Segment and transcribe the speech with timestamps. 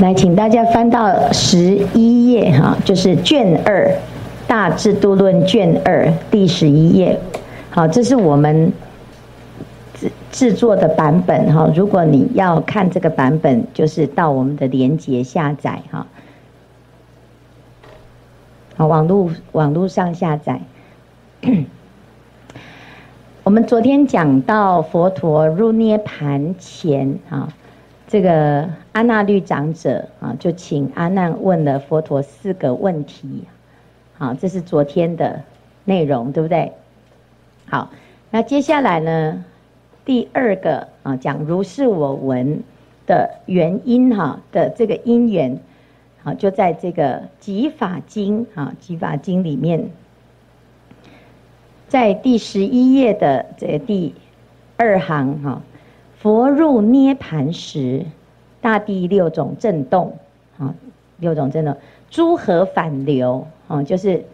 [0.00, 1.58] 来，请大家翻到十
[1.94, 3.88] 一页哈，就是卷二
[4.46, 7.18] 《大制度论》卷二第十一页。
[7.70, 8.70] 好，这是我们
[9.94, 11.70] 制制作的版本哈。
[11.74, 16.06] 如果你要看这个版本，就是到我们的连接下载哈。
[18.76, 20.60] 好，网络网络上下载。
[23.44, 27.48] 我们昨天讲到佛陀入涅盘前啊。
[28.08, 33.42] 这个阿那律长者啊，就请阿难问了佛陀四个问题，
[34.16, 35.42] 好，这是昨天的
[35.84, 36.72] 内容，对不对？
[37.68, 37.90] 好，
[38.30, 39.44] 那接下来呢，
[40.04, 42.62] 第二个啊，讲如是我闻
[43.08, 45.58] 的原因哈的这个因缘，
[46.22, 49.90] 好，就在这个《集法经》啊，《集法经》里面，
[51.88, 54.14] 在第十一页的这个第
[54.76, 55.60] 二行哈。
[56.18, 58.04] 佛入涅槃时，
[58.60, 60.16] 大地六种震动，
[60.58, 60.74] 啊，
[61.18, 61.76] 六种震动，
[62.10, 64.24] 诸河反流，啊，就是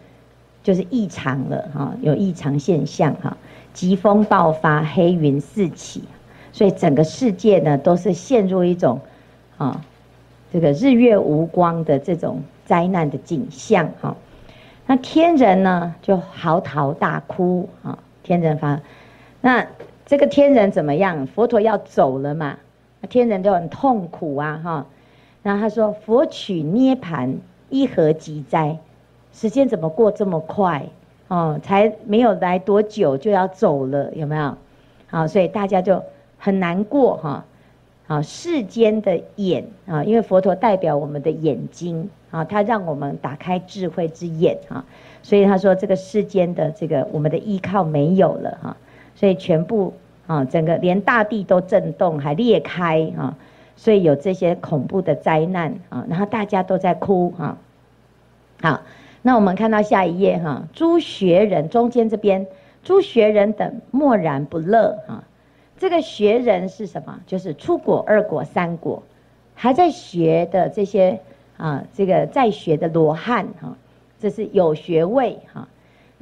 [0.63, 3.35] 就是异常了，哈，有异常现象，哈，
[3.73, 6.03] 疾风爆发，黑云四起，
[6.53, 9.01] 所以整个世界呢都是陷入一种，
[9.57, 9.81] 啊，
[10.51, 14.15] 这个日月无光的这种灾难的景象，哈，
[14.87, 18.79] 那天人呢就嚎啕大哭，啊，天人发，
[19.41, 19.67] 那。
[20.05, 21.25] 这个天人怎么样？
[21.27, 22.57] 佛陀要走了嘛，
[23.09, 24.85] 天人都很痛苦啊，哈。
[25.41, 27.35] 然后他说：“佛取涅盘，
[27.69, 28.77] 一何急哉？
[29.31, 30.85] 时间怎么过这么快？
[31.29, 34.57] 哦，才没有来多久就要走了，有没有？
[35.07, 36.03] 好，所以大家就
[36.37, 37.45] 很难过，哈。
[38.05, 44.83] 好，世间的眼啊，因为佛陀代表我们的眼睛啊，他让我们打开智慧之眼啊，
[45.21, 48.77] 所以他说这个世间的这个我们的依靠没有了，哈。”
[49.15, 49.93] 所以全部
[50.27, 53.37] 啊，整个连大地都震动，还裂开啊，
[53.75, 57.57] 所以有这些恐怖的灾难啊，然后大家都在哭啊。
[58.61, 58.81] 好，
[59.21, 62.47] 那我们看到下一页哈，诸学人中间这边，
[62.83, 65.23] 诸学人等默然不乐啊。
[65.77, 67.19] 这个学人是什么？
[67.27, 69.03] 就是初果、二果、三果，
[69.53, 71.19] 还在学的这些
[71.57, 73.75] 啊，这个在学的罗汉哈，
[74.19, 75.67] 这是有学位哈。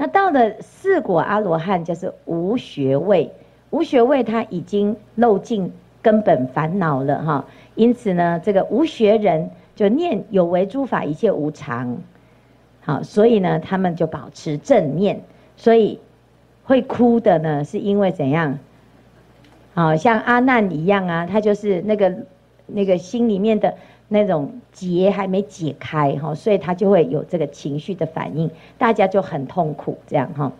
[0.01, 3.31] 那到了四果阿罗汉，就是无学位，
[3.69, 7.45] 无学位他已经漏尽根本烦恼了哈，
[7.75, 11.97] 因此呢，这个无学人就念有为诸法一切无常，
[12.79, 15.21] 好，所以呢，他们就保持正念，
[15.55, 15.99] 所以
[16.63, 18.57] 会哭的呢，是因为怎样？
[19.75, 22.11] 好像阿难一样啊，他就是那个
[22.65, 23.75] 那个心里面的。
[24.13, 30.51] 那种结还没解开哈，所以他就会有这个情绪的反应，大家就很痛苦这样哈。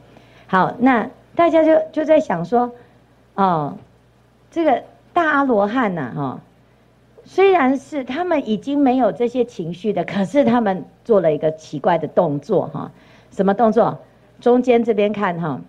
[0.48, 2.72] 好，那大家就就在想说，
[3.36, 3.76] 哦，
[4.52, 6.40] 这个大阿罗汉呐哈，
[7.26, 12.90] 虽然是他们已经没有这些情绪的， 可是他们做了一个奇怪的动作哈。
[13.32, 14.00] 什么动作？
[14.40, 15.60] 中间这边看哈，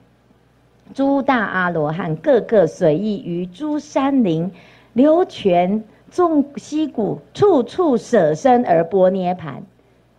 [0.94, 4.52] 诸大阿罗汉个个随意于诸山林
[4.92, 5.82] 流泉。
[6.12, 9.54] 众溪谷，处处舍身而般涅槃，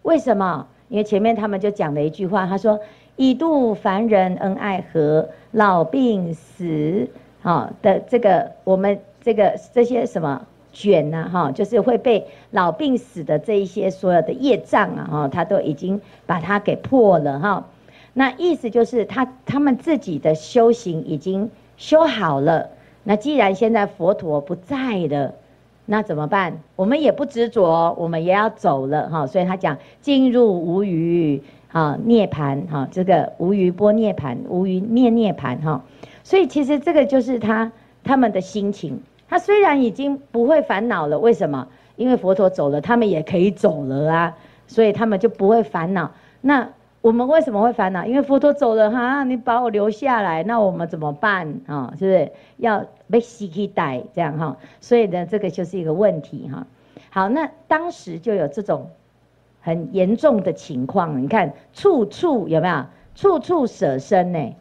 [0.01, 0.65] 为什么？
[0.89, 2.79] 因为前面他们就讲了一句话，他说
[3.15, 7.07] ：“以度凡人恩爱河，老病死，
[7.43, 17.67] 哈的这个我们这个这些什么卷呐，哈，就是会被老病死的这一些所有的业障啊，哈，他都已经把它给破了，哈。
[18.13, 22.69] 那意思就是他他们自己的修行已经修好了。
[23.03, 25.35] 那既然现在佛陀不在了。
[25.85, 26.59] 那怎么办？
[26.75, 29.27] 我们也不执着，我们也要走了哈。
[29.27, 35.83] 所以他讲进入无余啊涅槃哈，这个无余波涅槃，无余涅涅槃哈。
[36.23, 37.71] 所以其实这个就是他
[38.03, 39.01] 他们的心情。
[39.27, 41.67] 他虽然已经不会烦恼了，为什么？
[41.95, 46.11] 因为佛陀走了，他们也可以走了啊，所以他们就不会烦恼。
[46.41, 46.69] 那。
[47.03, 48.05] 我们为什么会烦恼？
[48.05, 51.93] 因为佛陀走了哈，你把我留下来，那我们怎么办啊？
[51.99, 54.55] 是不是要被吸气带这样哈？
[54.79, 56.65] 所以呢，这个就是一个问题哈。
[57.09, 58.89] 好，那当时就有这种
[59.59, 62.85] 很严重的情况，你看处处有没有？
[63.15, 64.55] 处处舍身呢？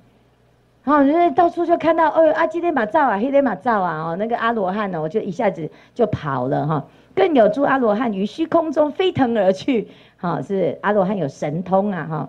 [0.83, 6.87] 好，就是到处就看到，哎呦，阿基列玛造啊，黑列玛造啊，哦，那个阿罗汉呢，我就一下子就跑了哈。
[7.15, 9.89] 更有诸阿罗汉于虚空中飞腾而去。
[10.17, 12.29] 好，是阿罗汉有神通啊，哈。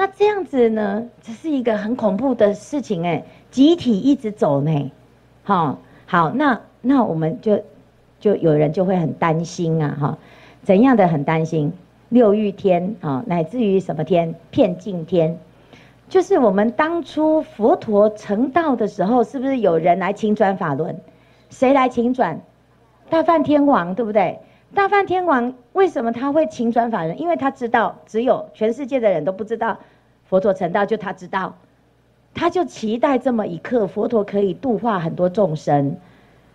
[0.00, 4.90] 那这样子呢，这是一个很恐怖的事情哎，集体一直走呢，
[5.42, 7.60] 好，好，那那我们就
[8.18, 10.18] 就有人就会很担心啊，哈，
[10.62, 11.70] 怎样的很担心？
[12.08, 14.34] 六欲天啊，乃至于什么天？
[14.50, 15.38] 遍净天，
[16.08, 20.98] 就是我们当初佛陀成道的时候，是不是有人来请转法轮？
[21.50, 22.40] 谁来请转？
[23.10, 24.38] 大梵天王，对不对？
[24.72, 27.20] 大梵天王为什么他会请转法人？
[27.20, 29.78] 因为他知道只有全世界的人都不知道
[30.28, 31.56] 佛陀成道，就他知道，
[32.34, 35.96] 他就期待这么一刻，佛陀可以度化很多众生。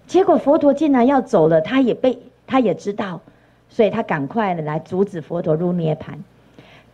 [0.08, 2.18] 结果佛陀竟然要走了，他也被
[2.48, 3.20] 他也知道，
[3.68, 6.14] 所以他赶快的来阻止佛陀入涅槃。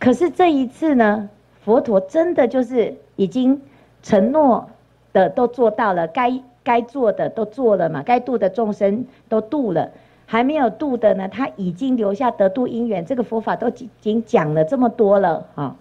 [0.00, 1.28] 可是这一次呢，
[1.64, 3.62] 佛陀真的就是已经
[4.02, 4.68] 承诺
[5.12, 9.92] 的都做到了，该该做的都做了嘛，该度的众生都度了。
[10.26, 15.76] 还没有度的呢，他已经留下得度因缘，这个佛法都已经讲了这么多了啊。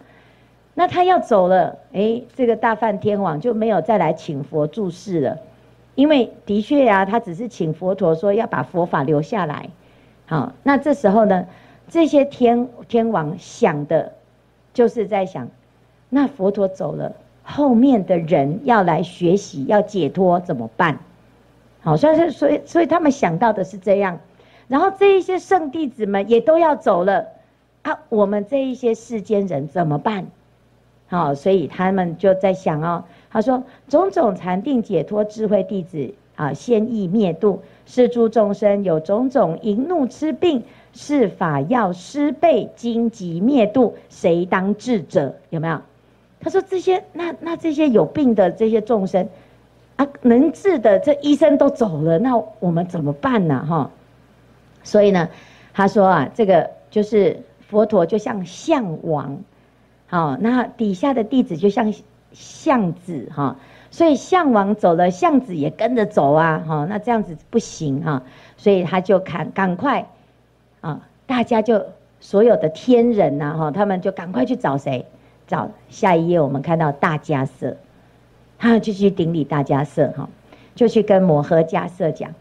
[0.73, 5.38] 那他要走了，哎，这个大梵天王就没有再来请佛住世了，
[5.95, 9.69] 因为的确呀，他只是请佛陀说要把佛法留下来。
[10.25, 11.45] 好，那这时候呢，
[11.89, 14.13] 这些天天王想的，
[14.73, 15.49] 就是在想，
[16.09, 20.99] 那佛陀走了，后面的人要来学习，要解脱怎么办？
[21.81, 24.19] 好，所以所以所以他们想到的是这样。
[24.71, 27.27] 然后这一些圣弟子们也都要走了，
[27.81, 30.25] 啊，我们这一些世间人怎么办？
[31.09, 40.63] 好，所以他们就在想哦，他说种种禅定解脱智慧弟子啊，先意灭度，是诸众生有种种淫怒痴病，
[40.94, 45.35] 是法要施备荆棘灭度，谁当治者？
[45.50, 45.81] 有没有？
[46.39, 49.27] 他说这些那那这些有病的这些众生
[49.97, 53.65] 啊，能治的这医生都走了，那我们怎么办呢？
[53.67, 53.91] 哈。
[54.83, 55.30] 所以呢，
[55.74, 59.39] 他说啊，这个就是佛陀就像象王，
[60.07, 61.94] 好，那底下的弟子就像
[62.33, 63.56] 象子哈，
[63.92, 68.24] 所以象王走了，象子也跟着走啊，哈，那这样子不行哈，
[68.57, 70.07] 所以他就赶赶快
[70.81, 71.86] 啊，大家就
[72.19, 75.06] 所有的天人呐哈，他们就赶快去找谁？
[75.48, 77.77] 找下一页我们看到大迦叶，
[78.57, 80.30] 他就去顶礼大迦叶哈，
[80.75, 82.34] 就去跟摩诃迦叶讲。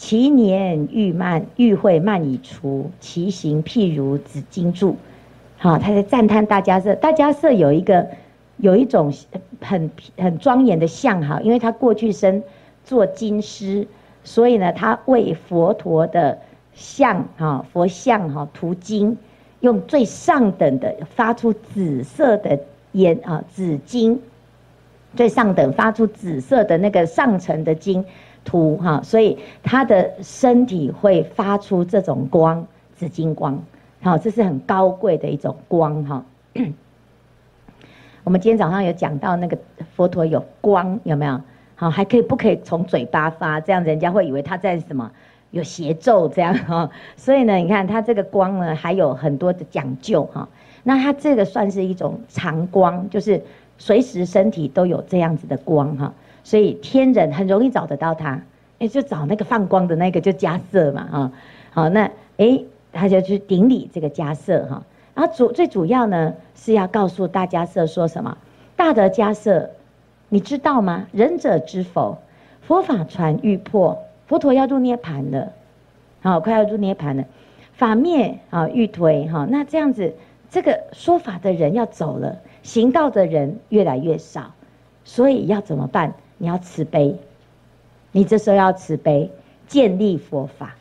[0.00, 4.96] 其年欲慢，欲会慢已除，其形譬如紫金柱。
[5.58, 6.94] 好，他在赞叹大迦叶。
[6.94, 8.06] 大迦叶有一个，
[8.56, 9.12] 有一种
[9.60, 12.42] 很很庄严的相哈，因为他过去生
[12.82, 13.86] 做金师，
[14.24, 16.38] 所以呢，他为佛陀的
[16.72, 19.18] 像哈佛像哈涂金，
[19.60, 22.58] 用最上等的发出紫色的
[22.92, 24.18] 烟啊紫金，
[25.14, 28.02] 最上等发出紫色的那个上层的金。
[28.44, 33.62] 涂哈，所以他的身体会发出这种光，紫金光，
[34.02, 36.24] 好，这是很高贵的一种光哈。
[38.24, 39.58] 我们今天早上有讲到那个
[39.94, 41.40] 佛陀有光，有没有？
[41.74, 43.60] 好，还可以不可以从嘴巴发？
[43.60, 45.10] 这样人家会以为他在什么
[45.50, 46.90] 有邪咒这样哈。
[47.16, 50.46] 所以呢，你看他这个光呢，还有很多的讲究哈。
[50.82, 53.42] 那他这个算是一种常光，就是
[53.78, 56.12] 随时身体都有这样子的光哈。
[56.42, 58.42] 所以天人很容易找得到他，
[58.78, 61.32] 哎，就找那个放光的那个，就迦色嘛，啊，
[61.70, 64.82] 好，那哎，他就去顶礼这个迦色哈，
[65.14, 68.36] 然后主最主要呢是要告诉大家色说什么？
[68.76, 69.70] 大德迦色，
[70.28, 71.06] 你知道吗？
[71.12, 72.18] 仁者知否？
[72.62, 75.52] 佛法传欲破，佛陀要入涅槃了，
[76.22, 77.24] 好，快要入涅槃了，
[77.72, 80.14] 法灭啊欲推哈，那这样子，
[80.50, 84.52] 这个说法的人要走了，行道的人越来越少，
[85.04, 86.14] 所以要怎么办？
[86.42, 87.18] 你要慈悲，
[88.12, 89.30] 你这时候要慈悲，
[89.68, 90.74] 建立佛法，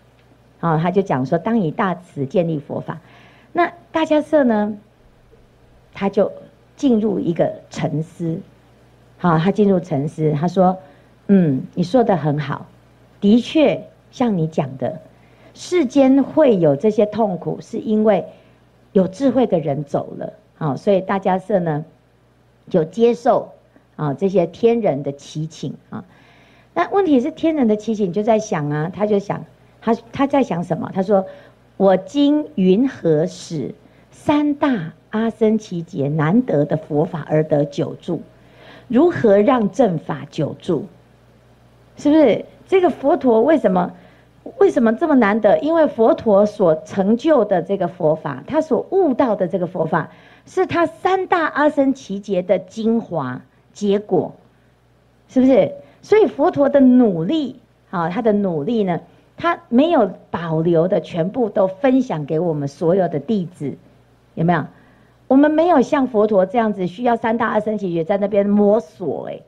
[0.62, 3.02] 啊，他就讲说，当以大慈建立佛法。
[3.52, 4.78] 那大迦叶呢，
[5.94, 6.32] 他就
[6.78, 8.40] 进入一个沉思，
[9.18, 10.78] 好，他进入沉思，他说，
[11.28, 12.66] 嗯，你说的很好，
[13.20, 15.02] 的确像你讲的，
[15.54, 18.26] 世间会有这些痛苦，是因为
[18.94, 21.84] 有智慧的人走了，好，所以大迦叶呢，
[22.70, 23.52] 就接受。
[24.00, 26.06] 啊，这些天人的奇情啊，
[26.74, 29.44] 那问题是天人的奇情就在想啊，他就想，
[29.82, 30.90] 他他在想什么？
[30.94, 31.26] 他说
[31.76, 33.76] ：“我今云何使
[34.10, 38.22] 三大阿僧只劫难得的佛法而得久住？
[38.88, 40.86] 如何让正法久住？
[41.98, 42.46] 是不是？
[42.70, 43.92] 这个佛陀为什么
[44.60, 45.60] 为什么这么难得？
[45.60, 50.10] 因为佛陀所成就的这个佛法，他所悟到的这个佛法，
[50.46, 53.42] 是他三大阿僧只劫的精华。”
[53.74, 54.34] 结果
[55.28, 55.72] 是不是？
[56.02, 57.60] 所以佛陀的努力
[57.90, 59.02] 啊，他的努力呢，
[59.36, 63.78] 他没有保留的全部都分享给我们所有的弟子，
[64.36, 64.66] 有没有？
[65.28, 69.40] 我们没有像佛陀这样子需要三大阿僧只劫在那边摸索，哎，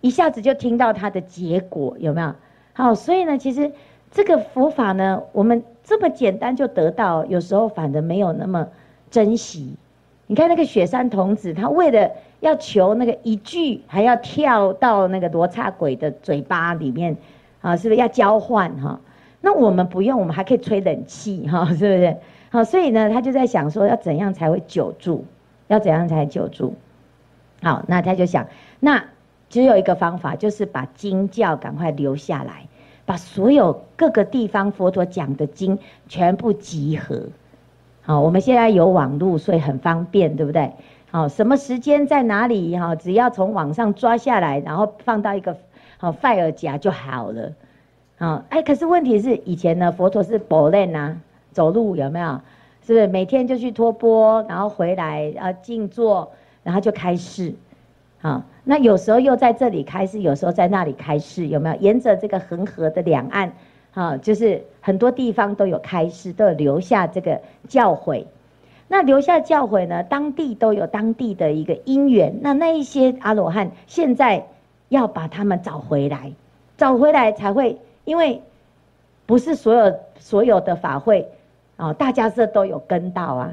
[0.00, 2.34] 一下子就听到他的结果，有没有？
[2.74, 3.72] 好，所以呢，其实
[4.12, 8.68] 这个佛法呢，我们这么简单就得到，有时候反而没有那么
[9.10, 9.74] 珍惜。
[10.26, 12.10] 你看那个雪山童子，他为了
[12.40, 17.16] 要求那个一句，还要跳到那个罗刹鬼的嘴巴里面，
[17.60, 19.00] 啊，是不是要交换哈？
[19.40, 22.16] 那我们不用，我们还可以吹冷气哈，是不是？
[22.50, 25.24] 好，所以呢，他就在想说，要怎样才会久住？
[25.66, 26.74] 要怎样才久住？
[27.62, 28.46] 好，那他就想，
[28.80, 29.04] 那
[29.48, 32.68] 只有一个方法，就是把经教赶快留下来，
[33.04, 35.78] 把所有各个地方佛陀讲的经
[36.08, 37.24] 全部集合。
[38.02, 40.72] 好，我们现在有网络，所以很方便，对不对？
[41.10, 42.76] 好，什么时间在哪里？
[42.76, 45.56] 哈，只要从网上抓下来，然后放到一个
[45.96, 47.52] 好 file 夹就好了。
[48.18, 51.16] 好，哎，可是问题是，以前呢，佛陀是步练啊，
[51.52, 52.40] 走路有没有？
[52.86, 56.30] 是不是每天就去托钵，然后回来啊静坐，
[56.62, 57.54] 然后就开示。
[58.20, 61.76] 好，那有时候又在这里开示，有时候在那里开示，有没有？
[61.76, 63.52] 沿着这个恒河的两岸，
[63.92, 68.24] 好，就是很多地方都有开示，都有留下这个教诲。
[68.88, 72.38] 那留下教诲呢，当地都有当地的一个因缘。
[72.40, 74.46] 那那一些阿罗汉现在
[74.88, 76.32] 要把他们找回来，
[76.76, 77.78] 找回来才会。
[78.04, 78.40] 因为
[79.26, 81.28] 不是所有所有的法会
[81.76, 83.52] 啊，大家是都有跟到啊。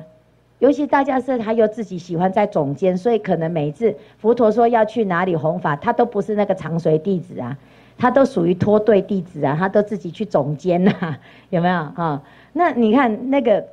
[0.59, 7.57] 尤其大家是他又自己喜欢在总监，所以可能每一次佛陀说要去哪里弘法，他都不是那个长随弟子啊，
[7.97, 11.17] 他都属于托队弟子啊，他都自己去总监呐，
[11.49, 12.23] 有没有啊？
[12.53, 13.65] 那你看那个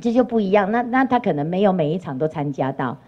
[0.00, 2.98] 这就不一样，那那他可能没有每一场都参加到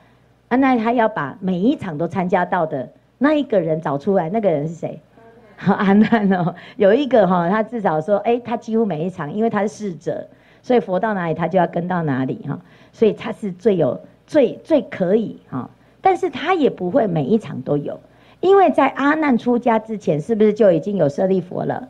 [0.48, 5.00] 啊，那他要把每一场都参加到的那一个人找出来，那个人是谁？
[5.60, 10.26] 阿难哦，有一个哈，他至少说，哎，他几乎每一场，因为他是侍者，
[10.62, 12.58] 所以佛到哪里他就要跟到哪里哈，
[12.92, 15.68] 所以他是最有最最可以哈，
[16.00, 18.00] 但是他也不会每一场都有，
[18.40, 21.88] 因为在阿难出家之前，是不是就已经有舍利佛了？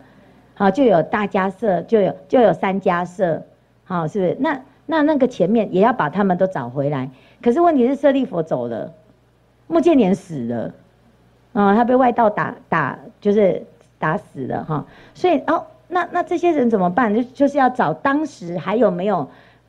[0.54, 3.42] 好，就有大迦叶，就有就有三迦叶，
[3.85, 4.37] 好，是不是？
[4.40, 4.61] 那
[4.91, 7.09] 那那个前面也要把他们都找回来，
[7.41, 8.93] 可是问题是舍利佛走了，
[9.69, 10.75] 目犍连死了。
[11.53, 13.65] 啊、他被外道打打，就是
[13.99, 14.85] 打死了哈。
[15.15, 17.15] 所以哦，那那这些人怎么办？
[17.15, 19.29] 就就是要找当时还有没有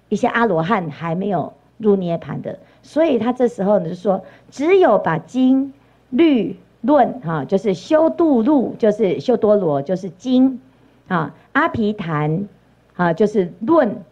[0.10, 2.58] 一些阿罗汉还没有入涅槃的。
[2.84, 5.74] 所以他这时候呢就说，只有把经
[6.12, 10.60] 律论哈，就是修度路，就是修多罗，就是经
[11.08, 12.48] 啊，阿毗昙
[12.96, 14.04] 啊，就是论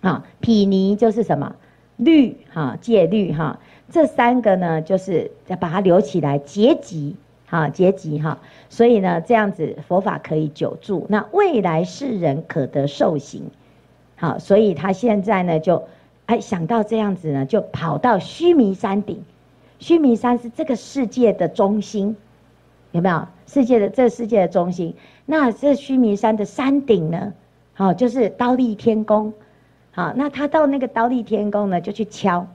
[0.00, 1.56] 啊，毗尼就是什么？
[1.96, 3.58] 律哈，戒律哈。
[3.90, 8.38] 这三个呢，就是要把它留起来，结集，哈，结集哈，
[8.68, 13.44] 所以呢，这样子佛法可以久住，那未来世人可得受行，
[14.16, 15.82] 好，所以他现在呢，就
[16.26, 19.24] 哎想到这样子呢，就跑到须弥山顶，
[19.78, 22.14] 须弥山是这个世界的中心，
[22.92, 23.26] 有没有？
[23.46, 27.32] 世界的这世界的中心，那这须弥山的山顶呢，
[27.72, 29.32] 好，就是刀立天宫，
[29.98, 32.46] 好，那他到那个刀利天宫呢，就去敲。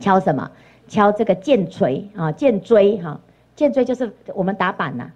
[0.00, 0.50] 敲什么？
[0.86, 3.18] 敲这个剑锤啊，剑锥哈，
[3.56, 5.10] 剑锥就是我们打板呐，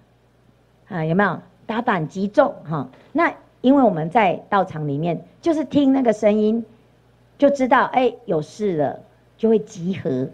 [0.89, 1.39] 啊有没有？
[1.67, 2.87] 打板击重哈。
[3.11, 6.65] 那因为我们在道场里面，就是听那个声音，
[7.37, 8.99] 就知道哎有事了，
[9.37, 10.27] 就会集合，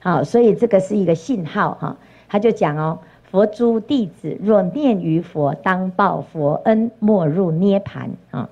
[0.00, 1.96] 好，所以这个是一个信号哈。
[2.28, 2.98] 他就讲哦，
[3.30, 8.50] 佛诸弟子若念于佛，当报佛恩，莫入涅槃啊。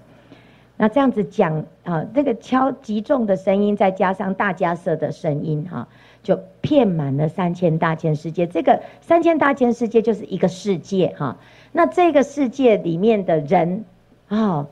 [0.82, 5.86] 那这样子讲啊，这个敲击重的声音，再加上大迦叶的声音哈，
[6.22, 8.46] 就遍满了三千大千世界。
[8.46, 11.36] 这个三千大千世界就是一个世界哈。
[11.72, 13.84] 那这个世界里面的人
[14.28, 14.66] 啊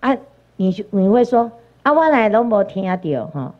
[0.00, 0.16] 啊，
[0.56, 1.52] 你你会说
[1.84, 3.54] 啊，我来都没听到哈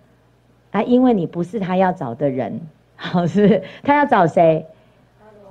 [0.73, 2.63] 啊，因为你不是他要找的人，
[2.97, 3.63] 好是不是？
[3.85, 4.67] 他要找谁？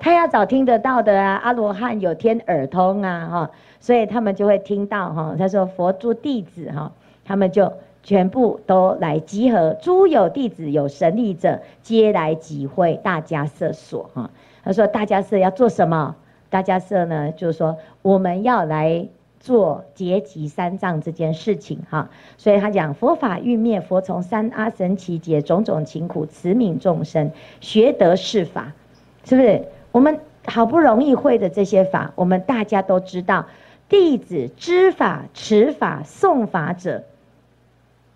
[0.01, 3.51] 他要找听得到的啊，阿罗汉有天耳通啊哈。
[3.81, 6.93] 所以他们就会听到哈，他说佛诸弟子哈，
[7.25, 7.73] 他们就
[8.03, 14.29] 全部都来集合，诸有弟子有神力者，皆来集会大迦叶所哈。
[14.63, 16.15] 他说大迦叶要做什么？
[16.51, 19.07] 大迦叶呢，就是说我们要来
[19.39, 22.09] 做结集三藏这件事情哈。
[22.37, 28.73] 所以他讲佛法欲灭，佛从三阿僧只劫种种勤苦，慈悯众生，学得是法，
[29.25, 29.63] 是不是？
[29.91, 33.45] 我们好不容易会的这些法，我们大家都知道。
[33.91, 37.03] 弟子知法、持法、诵法者，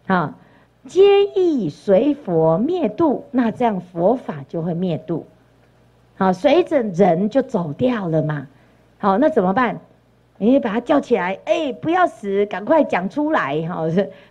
[0.07, 0.37] 啊，
[0.87, 3.25] 皆亦随佛灭度。
[3.31, 5.25] 那这样佛法就会灭度，
[6.15, 8.47] 好，随着人就走掉了嘛。
[8.99, 9.81] 好，那怎么办？
[10.37, 13.83] 你把他叫起来，哎，不要死，赶快讲出来，哈，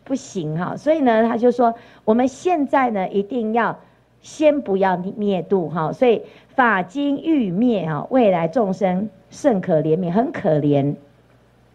[0.03, 0.75] 不行哈。
[0.75, 1.75] 所以呢，他就说，
[2.07, 3.79] 我们现在呢，一定要
[4.23, 5.93] 先不要灭度，哈。
[5.93, 6.23] 所以
[6.55, 10.95] 法经欲灭，哈，未来众生甚可怜悯，很可怜。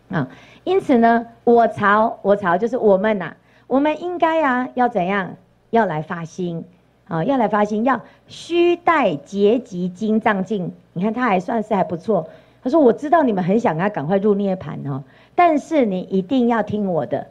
[0.10, 0.28] 啊，
[0.64, 3.38] 因此呢，我朝我朝就是我们呐、啊，
[3.68, 5.36] 我们应该啊要怎样？
[5.72, 6.66] 要来发心，
[7.08, 10.74] 啊，要来发心，要须带结集精藏尽。
[10.94, 12.28] 你看他还算是还不错，
[12.64, 15.04] 他说：“我知道你们很想要赶快入涅盘哦，
[15.36, 17.28] 但是你一定要听我的，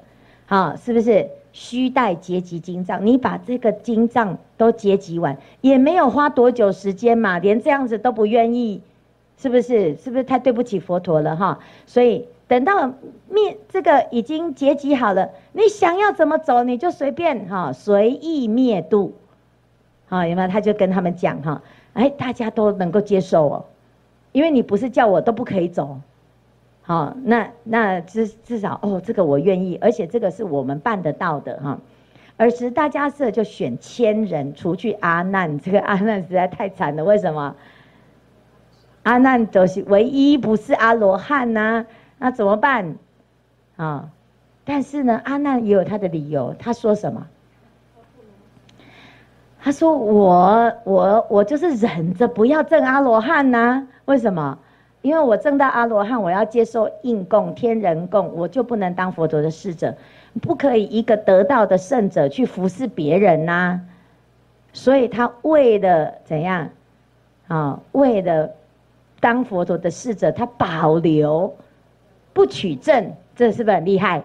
[0.46, 1.28] 好，是不是？
[1.50, 8.80] 须带结集经藏，你把这个经藏都结集完，也没有花多久时间嘛，连这样子都不愿意，
[9.36, 9.96] 是不是？
[9.96, 11.58] 是不是太对不起佛陀了哈？
[11.86, 12.94] 所以等到
[13.28, 19.14] 灭这个已经结集好了，你想要怎么走，你就随便哈，随意灭度，
[20.08, 20.48] 好，有没有？
[20.48, 21.62] 他就跟他们讲哈，
[21.92, 23.64] 哎，大家都能够接受哦。”
[24.32, 26.00] 因为你不是叫我都不可以走，
[26.82, 31.78] 好，那那至至少哦，这个我愿意，而且这个是我们办得到的哈。
[32.36, 37.56] 尔时大迦叶就选千人，除去阿难，这个阿难实在太惨了，为什么？
[39.02, 41.86] 阿难都是唯一不是阿罗汉呐，
[42.18, 42.96] 那怎么办？
[43.76, 44.10] 啊，
[44.64, 47.26] 但是呢，阿难也有他的理由，他说什么？
[49.60, 53.86] 他说我我我就是忍着不要证阿罗汉呐。
[54.04, 54.58] 为什么？
[55.02, 59.96] 因为我证到阿罗汉，我要接受应供、天人供，我就不能当佛陀的侍者，
[60.42, 63.80] 不可以一个得道的圣者去服侍别人呐、啊。
[64.72, 66.68] 所以他为了怎样？
[67.46, 68.50] 啊，为了
[69.20, 71.54] 当佛陀的侍者，他保留
[72.38, 74.22] 不取证，这是不是很厉害？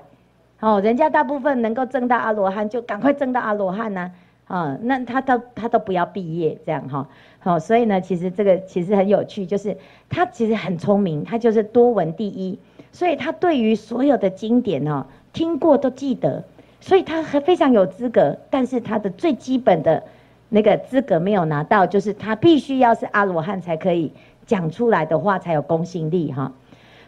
[0.60, 4.12] 哦，人家大部分能够证到阿罗汉，就赶快证到阿罗汉呢。
[4.46, 9.76] 啊，那他都他都不要毕业这样哈，好，所以呢，其实这个其实很有趣，就是
[10.12, 12.60] 他其实很聪明，他就是多闻第一，
[12.92, 16.44] 所以他对于所有的经典哦，听过都记得，
[16.82, 20.04] 所以他还非常有资格，但是他的最基本的
[20.50, 24.14] 那个资格没有拿到，就是他必须要是阿罗汉才可以
[24.46, 26.52] 讲出来的话才有公信力哈，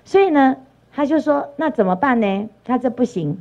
[0.04, 0.56] 所以呢，
[0.96, 2.50] 他就说那怎么办呢？
[2.64, 3.38] 他这不行。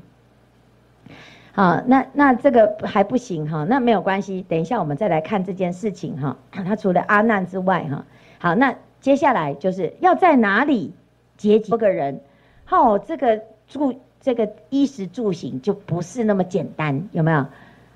[1.53, 6.37] 好，那那这个还不行哈，那没有关系，等一下我们再来看这件事情哈。
[6.51, 8.05] 他除了阿难之外哈，
[8.41, 10.93] 好，那接下来就是要在哪里
[11.37, 12.21] 结集个人？
[12.65, 17.47] 好，这个住这个衣食住行就不是那么简单，有没有？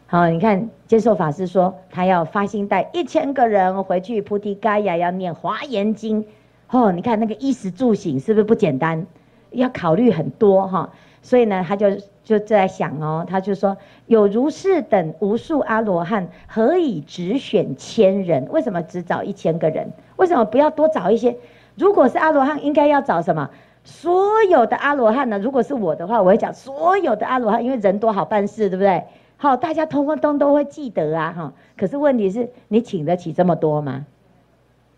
[0.06, 6.24] 好，你看接受法师说他要发心带一千个人回去菩提伽耶要念华严经，
[6.70, 9.04] 哦，你看那个衣食住行是不是不简单？
[9.50, 10.90] 要考虑很多哈，
[11.22, 11.86] 所以呢，他就。
[12.28, 18.46] 就在想哦，他就说有如是等无数阿罗汉，何以只选千人？
[18.50, 19.90] 为什么只找一千个人？
[20.16, 21.38] 为什么不要多找一些？
[21.74, 23.48] 如果是阿罗汉，应该要找什么？
[23.82, 25.38] 所有的阿罗汉呢？
[25.38, 29.04] 如果是我的话，我会讲所有的阿罗汉，因为人多好办事，对不对？
[29.38, 31.52] 好，大家通通都会记得啊，哈。
[31.78, 34.04] 可是问题是你请得起这么多吗？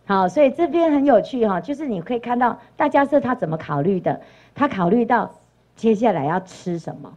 [0.04, 4.20] 好，所以这边很有趣哈，就是你可以看到大家是他怎么考虑的，
[4.54, 5.32] 他考虑到。
[5.76, 7.10] 接下来要吃什么？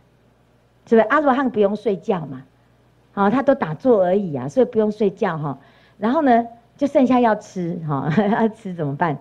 [0.87, 2.43] 是不是阿罗汉不用睡觉嘛？
[3.11, 5.57] 好，他都打坐而已啊，所以不用睡觉哈。
[5.97, 9.17] 然后呢，就剩下要吃哈， 要吃怎么办？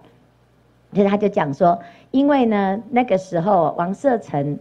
[0.95, 1.77] 所以他就讲说，
[2.13, 4.57] 因为呢，那个时候王舍城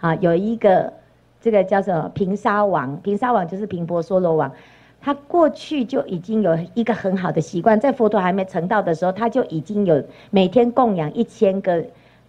[0.00, 0.92] 啊，有一个
[1.40, 4.52] 这个叫什么频沙王，频沙王就是频婆娑罗王，
[5.00, 11.82] 他过去就已经有一个很好的习惯，在佛陀还没成道的时候，他就已经有每天供养一千个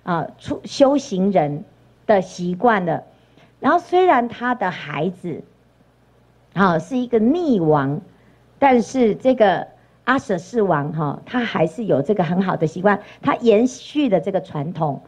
[0.03, 1.63] 啊出修行人。
[2.05, 3.01] 的习惯了，
[3.61, 5.41] 然后虽然他的孩子，
[6.53, 8.01] 啊是一个逆王，
[8.59, 9.65] 但是这个
[10.03, 14.99] 阿舍世王哈，他还是有这个很好的习惯，他延续的这个传统，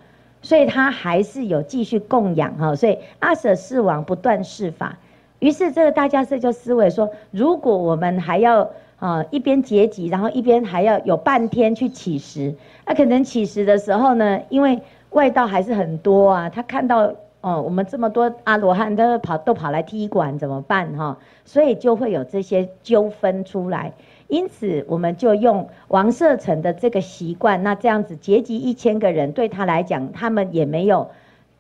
[0.42, 4.98] 所以他还是有继续供养哈，所以阿舍世王不断释法，
[5.40, 12.56] 于是这个大迦叶就思维说，如果我们还要啊一边结集，然后一边还要有半天去乞食，
[12.86, 14.82] 那可能乞食的时候呢，因为
[15.12, 21.18] 外道还是很多啊，他看到哦，我们这么多阿罗汉都跑都跑来踢馆，怎么办哈？
[21.46, 23.94] 所以就会有这些纠纷出来。
[24.28, 31.12] 因此，我们就用王舍城的这个习惯，那这样子结集一千个人，对他来讲，他们也没有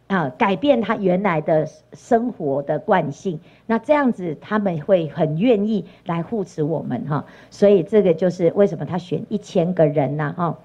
[0.07, 3.39] 啊改变他原来的生活的惯性。
[3.65, 7.25] 那这样子，他们会很愿意来护持我们哈。
[7.49, 10.33] 所以这个就是为什么他选一千个人呢？
[10.37, 10.57] 哈。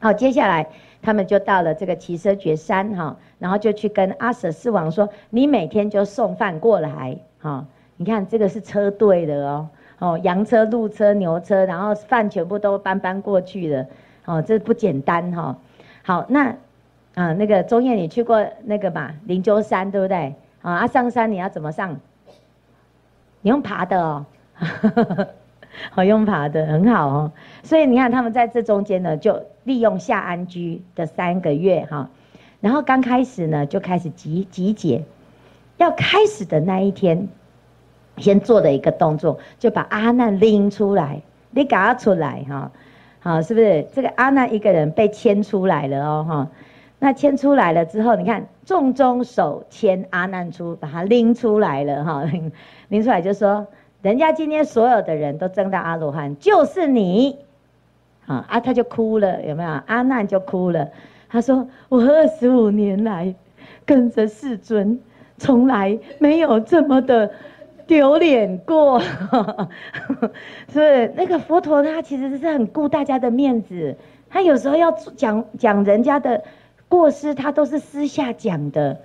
[0.00, 0.68] 好，接下来。
[1.00, 7.64] 他们就到了这个耆闍崛山哈，然后就去跟阿舍世王说：“你每天就送饭过来哈，
[7.96, 9.68] 你看这个是车队的哦，
[10.00, 13.86] 哦羊车、鹿车、牛车，然后饭全部都搬搬过去了，
[14.24, 15.56] 哦这不简单哈。
[16.02, 16.56] 好，那
[17.18, 20.34] 啊那个中叶你去过那个嘛灵鹫山对不对？
[20.62, 21.98] 啊上山你要怎么上？
[23.40, 24.26] 你用爬的哦。
[25.90, 32.10] 好 用爬的很好哦，所以你看他们在这中间呢，就利用下安居的三个月哈，
[32.60, 35.04] 然后刚开始呢就开始集集结，
[35.76, 37.28] 要开始的那一天，
[38.16, 42.72] 先做的一个动作，就把阿难拎出来，你赶他出来哈，
[43.20, 46.26] 好，是不是这个阿难一个人被牵出来了哦？
[46.28, 46.48] 哈，
[46.98, 52.24] 那牵出来了之后，你看众中手牵阿难出，把他拎出来了哈，
[52.88, 53.66] 拎出来就说，
[54.02, 57.38] 人家今天所有的人都证到阿罗汉，就是你，
[58.26, 59.68] 啊啊，他就哭了，有没有？
[59.86, 60.88] 阿难就哭了，
[61.28, 63.34] 他说我二十五年来
[63.86, 65.00] 跟着世尊，
[65.36, 67.30] 从来没有这么的。
[67.88, 69.00] 丢脸过，
[70.68, 73.96] 所以那个佛陀他其实是很顾大家的面子，
[74.28, 76.44] 他有时候要讲讲人家的
[76.88, 78.98] 过失，他都是私下讲的。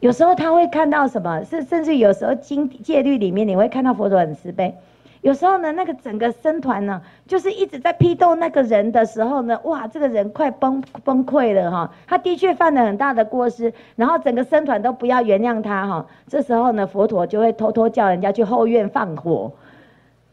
[0.00, 4.74] 有时候他会看到什么，是甚至有时候经戒律里面你会看到佛陀很慈悲。
[5.20, 11.92] 有时候呢，那个整个僧团呢，就是一直在批斗那个人的时候呢，哇，这个人快崩崩溃了哈。
[12.08, 16.06] 他的确犯了很大的过失，然后整个僧团都不要原谅他哈。
[16.26, 19.52] 这时候呢，佛陀就会偷偷叫人家去后院放火，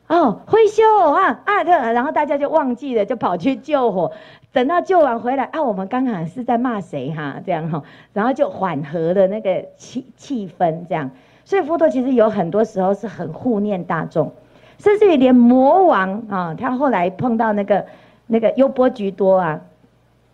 [0.07, 4.11] 哦，挥袖啊啊，然后大家就忘记了，就跑去救火。
[4.51, 7.41] 等到救完回来啊，我们刚刚是在骂谁哈？
[7.45, 7.83] 这样哈，
[8.13, 11.11] 然后就缓和了那个气气氛这样。
[11.45, 14.33] 所以佛陀其实有很多时候是很护念大众。
[14.77, 17.85] 甚至于连魔王啊，他后来碰到那个
[18.27, 19.61] 那个优波橘多啊，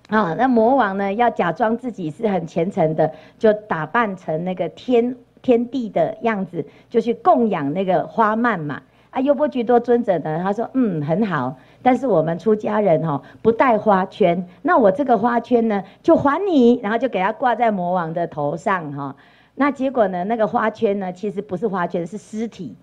[0.08, 8.84] 啊，那魔王呢要假装自己是很虔诚的，就打扮成那个天天地的样子，就去供养那个花曼嘛。
[9.10, 19.16] 啊，优波橘多尊者呢，他说嗯很好，但是我们出家人哦不戴花圈，那我这个花圈呢就还你，然后就给他挂在魔王的头上哈。
[19.54, 22.76] 那结果呢，那个花圈呢其实不是花圈，是尸体。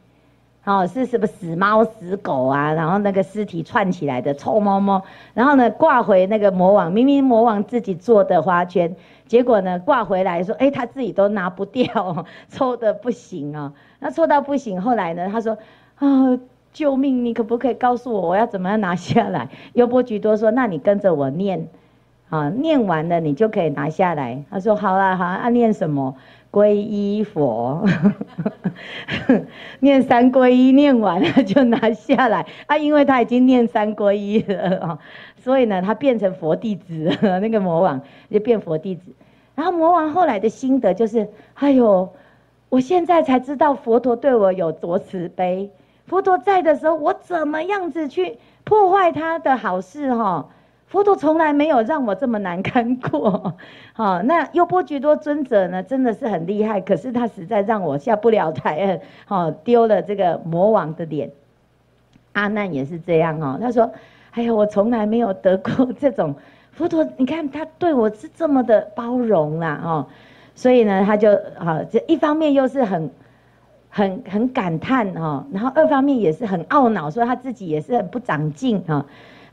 [0.65, 2.73] 哦，是什么死猫死狗啊？
[2.75, 5.03] 然后那个尸体串起来的臭猫猫，
[5.35, 8.95] 然后呢挂回那个魔王，明明魔王自己做的花圈，
[9.27, 13.73] 结果呢挂回来说，哎，他自己都拿不掉， 臭得不行啊！
[13.99, 15.59] 那臭到不行，后来呢他说，
[15.97, 16.39] 啊，
[16.73, 17.25] 救命！
[17.25, 19.49] 你可不可以告诉我，我要怎么样拿下来？
[19.75, 21.69] 优波橘多说，那你跟着我念，
[22.31, 24.43] 啊，念完了你就可以拿下来。
[24.51, 26.17] 他说，好啦，好，啊，念什么？
[26.51, 27.83] 皈依佛，
[29.81, 34.99] 念三皈依，念完了就拿下来啊，因为他已经念三皈依了啊，
[35.39, 39.13] 所以呢，他变成佛弟子， 那个魔王就变佛弟子。
[39.55, 42.11] 然后魔王后来的心得就是，哎呦，
[42.69, 45.71] 我现在才知道佛陀对我有多慈悲。
[46.07, 50.49] 佛陀在的时候，我怎么样子去破坏他的好事哈？
[50.87, 53.55] 佛陀从来没有让我这么难堪过，
[53.95, 61.31] 好，那优波橘多尊者呢，真的是很厉害，可是他实在让我下不了台，好，丢了这个魔王的脸。
[62.33, 63.91] 阿难也是这样哦，他说
[64.33, 66.35] ：“哎呀，我从来没有得过这种
[66.73, 70.07] 佛陀，你看他对我是这么的包容啦，哦，
[70.55, 73.11] 所以呢，他就好，这一方面又是很
[73.95, 79.05] 很很感叹哦，然后二方面也是很懊恼，说他自己也是很不长进啊。”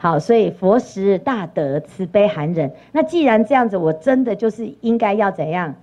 [0.01, 2.71] 好，所以佛实大德，慈悲含忍。
[2.93, 5.75] 那既然这样子，我真的就是应该要怎样？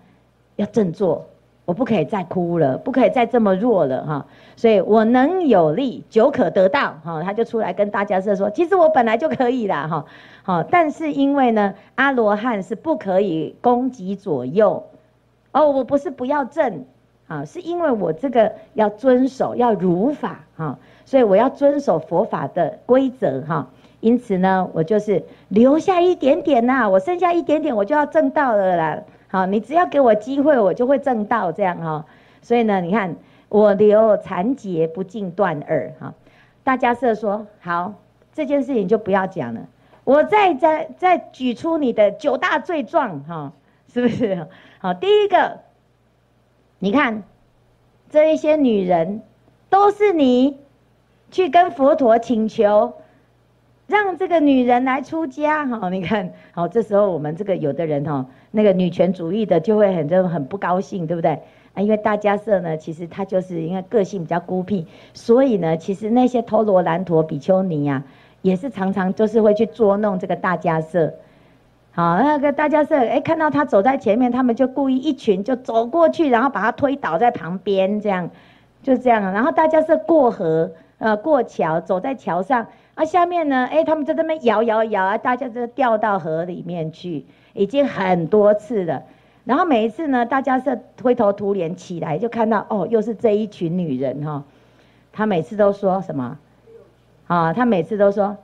[0.56, 1.26] 要振作，
[1.66, 4.26] 我不可以再哭了，不可以再这么弱了哈。
[4.56, 7.22] 所以我能有力，久可得到哈。
[7.22, 10.06] 他就出来跟大迦叶说，其实我本来就可以了哈。
[10.44, 14.82] 好，但是因为呢，阿罗汉是不可以攻击左右。
[15.52, 16.86] 哦，我不是不要正
[17.26, 23.68] 啊，是因为我这个要遵守，要如法哈，所以我要遵守佛法的规则哈。
[24.00, 29.02] 因此呢，我就是留下一点点呐、我剩下一点点，我就要证道了啦。
[29.28, 32.04] 好，你只要给我机会，我就会证道这样哈。
[32.42, 33.16] 所以呢，你看
[33.48, 36.14] 我留残劫不尽断耳哈。
[36.62, 37.94] 大家是说好，
[38.32, 39.62] 这件事情就不要讲了。
[40.04, 43.52] 我再再再举出你的九大罪状哈，
[43.92, 44.46] 是不是？
[44.78, 45.58] 好，第一个，
[46.86, 47.24] 你看
[48.10, 49.20] 这一些女人
[49.68, 50.56] 都是你
[51.32, 52.92] 去跟佛陀请求。
[53.88, 61.40] 让这个女人来出家哈，你看，好，这时候我们这个有的人哈，那个女权主义的就会很就很不高兴，对不对？
[61.74, 68.04] 啊，因为大迦叶呢，其实他就是因为个性比较孤僻，所以呢，其实那些偷罗兰陀比丘尼呀，
[68.42, 71.14] 也是常常就是会去捉弄这个大迦叶。
[71.96, 78.28] 好，那个大家是哎，看到他走在前面，他们就故意一群就走过去，然后把他推倒在旁边，这样，
[78.82, 79.32] 就这样。
[79.32, 82.66] 然后大家是过河，呃，过桥，走在桥上。
[82.96, 83.66] 啊，下面呢？
[83.72, 89.02] 哎，他们在那边摇摇摇啊，大家就掉到河里面去，已经很多次了。
[89.46, 94.44] 然后每一次呢，大家是灰头土脸起来，就看到哦，又是这一群女人哈、哦。
[95.14, 96.36] 他每次都说什么？
[97.26, 98.36] 啊，他每次都说：“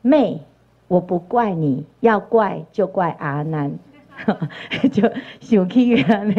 [0.00, 0.42] 妹，
[0.90, 3.78] 我不怪你，要怪就怪阿难。
[4.90, 5.08] ”就
[5.40, 6.34] 生气了呢，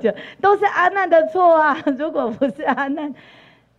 [0.00, 0.10] 就
[0.40, 1.76] 都是阿难的错啊！
[1.98, 3.12] 如果不是阿难。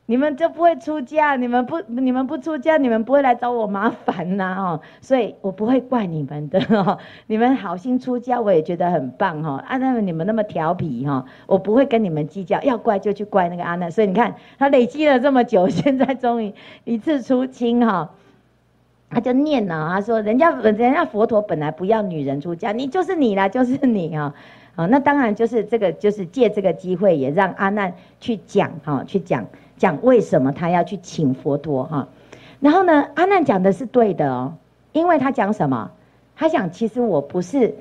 [0.09, 16.53] 你们就不会出家，你们不你们不出家，你们不会来找我麻烦呐，哦，所以我不会怪你们的， 哦，你们好心出家，我也觉得很棒，哈，啊，那么你们那么调皮，哈，我不会跟你们计较，要怪就去怪那个阿难，所以你看他累积了这么久， 现在终于
[16.85, 18.11] 一次出清，哈，
[19.09, 24.33] 他就念了，他说人家人家佛陀本来不要女人出家，你就是你啦，就是你啊，
[24.75, 29.45] 啊，那当然就是这个就是借这个机会也让阿难去讲，哈，去讲。
[29.77, 32.07] 讲为什么他要去请佛陀哈，
[32.59, 34.55] 然后呢，阿难讲的是对的哦，
[34.91, 35.91] 因为他讲什么？
[36.35, 37.75] 他讲其实我不是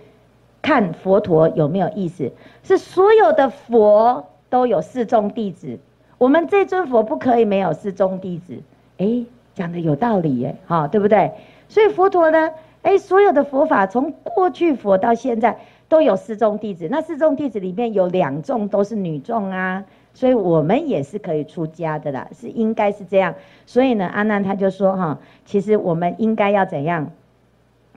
[0.60, 2.30] 看佛陀有没有意思，
[2.62, 5.78] 是所有的佛都有四众弟子，
[6.18, 8.58] 我们这尊佛不可以没有四众弟子。
[8.98, 9.24] 哎，
[9.56, 11.32] 讲的有道理耶，哈，对不对？
[11.68, 19.84] 所以佛陀呢，哎，所有的佛法从过去佛到现在都有四众弟子，那四众弟子里面有两众都是女众啊。
[20.14, 23.34] 所以我们也是可以出家的啦，是应该是这样。
[23.66, 27.10] 所以呢，阿难他就说哈，其实我们应该要怎样？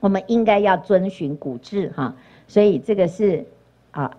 [0.00, 2.14] 我们应该要遵循古制哈。
[2.46, 3.46] 所以这个是
[3.92, 4.12] 啊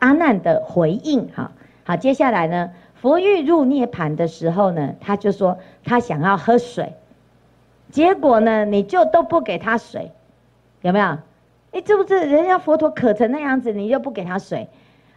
[0.00, 1.52] 阿难的回应哈。
[1.84, 6.94] 好，接下来呢，佛欲入涅槃的时候呢，他就说他想要喝水，
[7.90, 10.10] 结果呢，你就都不给他水，
[10.82, 11.06] 有没有？
[11.72, 14.68] 哎，这不是人家佛陀渴成那样子，你就不给他水？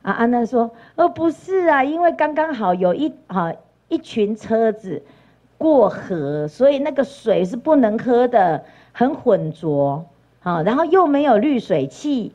[0.01, 3.53] 啊，阿难说：“呃，不是啊，因为刚刚好有一哈
[3.87, 5.03] 一群车子
[5.57, 10.05] 过河，所以那个水是不能喝的，很浑浊，
[10.41, 12.33] 好，然后又没有滤水器，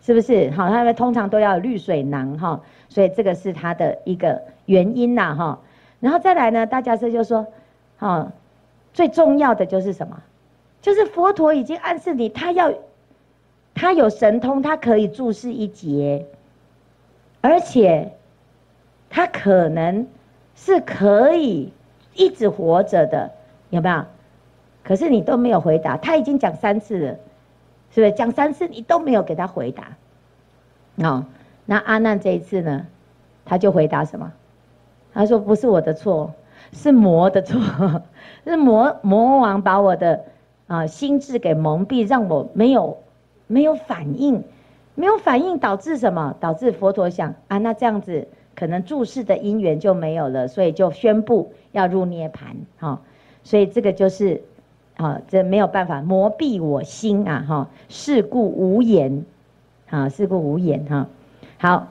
[0.00, 0.50] 是不是？
[0.52, 5.58] 好，他们通常都要滤水囊哈，所以这个是他的一个原因呐哈。
[6.00, 7.46] 然后再来呢，大家是就说，
[7.98, 8.32] 哈，
[8.92, 10.22] 最重要的就是什么？
[10.82, 12.72] 就是佛陀已经暗示你，他要
[13.74, 16.26] 他有神通，他可以注释一劫。”
[17.42, 18.12] 而且，
[19.08, 20.06] 他可能
[20.56, 21.72] 是可以
[22.14, 23.30] 一直活着的，
[23.70, 24.04] 有没有？
[24.82, 27.16] 可是你都没有回答，他已经讲三次了，
[27.92, 28.12] 是不是？
[28.12, 29.96] 讲三次你都没有给他回答，
[30.96, 31.24] 哦，
[31.66, 32.86] 那阿难这一次呢，
[33.44, 34.32] 他就回答什么？
[35.12, 36.32] 他说：“不是我的错，
[36.72, 37.60] 是魔的错，
[38.44, 40.24] 是魔魔王把我的
[40.66, 42.98] 啊心智给蒙蔽，让我没有
[43.46, 44.42] 没有反应。”
[44.98, 46.34] 没有反应导致什么？
[46.40, 52.54] 导致佛陀想啊，那这样子可能注释的因缘就没有了，所以就宣布要入涅槃。
[52.78, 53.02] 哈，
[53.44, 54.42] 所以这个就是，
[54.96, 59.26] 啊，这没有办法，魔蔽我心啊，哈，是故无言，
[59.90, 61.06] 啊，是故无言哈。
[61.58, 61.88] 好，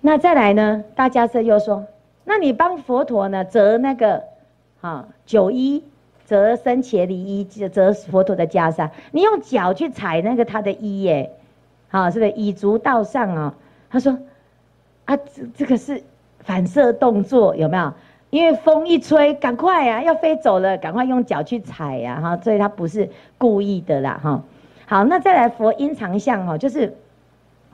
[0.00, 0.84] 那再来呢？
[0.94, 1.86] 大迦叶又说，
[2.24, 4.24] 那你帮佛陀呢折那个，
[4.80, 5.84] 啊，九衣，
[6.26, 11.30] 折僧伽梨衣，折佛陀的袈裟，你用脚去踩那个他的衣耶。
[11.90, 13.54] 好，是不是以足道上啊？
[13.90, 14.18] 他说
[15.06, 16.02] ：“啊，这这个是
[16.40, 17.92] 反射动作，有没有？
[18.30, 24.42] 因为风一吹，赶快呀，要飞走了，赶快用脚去踩呀，哈，所以他不是故意的啦，哈。
[24.86, 26.94] 好，那再来佛音长相哦，就是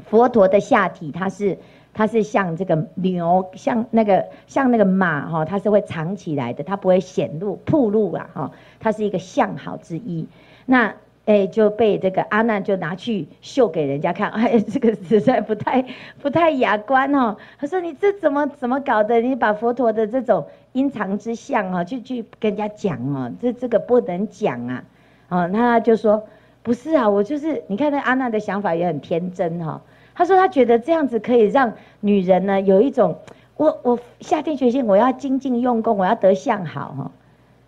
[0.07, 1.59] 佛陀的下体，它是
[1.92, 10.26] 它是像这个牛，像那个像那个马哈，它是会藏起来的，它不会显露暴露啊，哈，它是一个相好之一。
[10.66, 10.94] 那。
[11.26, 15.83] 哎，就被这个阿难就拿去秀给人家看， 哎，这个实在不太
[16.20, 17.35] 不太雅观哦。
[17.59, 19.22] 他说：“你这怎么怎么搞的？
[19.22, 24.85] 你把佛陀的这种阴藏之相啊，去去跟人家讲哦，这这个不能讲啊。”
[25.30, 26.22] 哦，那他就说
[26.64, 29.81] ：“不是啊，我就是你看那阿难的想法也很天真哈。
[30.16, 33.18] 他说他觉得这样子可以让女人呢有一种，
[33.57, 37.11] 我我下定决心我要精进用功，我要得相好哈。”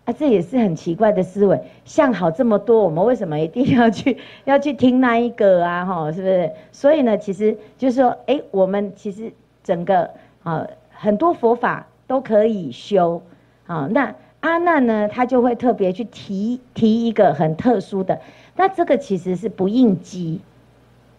[0.05, 1.61] 啊，这也是很奇怪的思维。
[1.83, 5.85] 相好这么多，我们为什么一定要去 要去听那一个啊？
[5.85, 6.51] 哈，是不是？
[6.71, 9.33] 所以呢，其实就是说，哎，我们其实
[9.63, 10.09] 整个
[10.43, 13.21] 啊，很多佛法都可以修
[13.65, 13.89] 啊。
[13.91, 18.21] 那阿难呢，他就会特别去提提一个很特殊的。
[18.57, 20.41] 那这个其实是不应机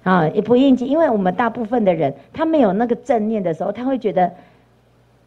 [0.02, 4.30] 啊，也不应机，因为我们大部分的人他没有那个正念的时候，他会觉得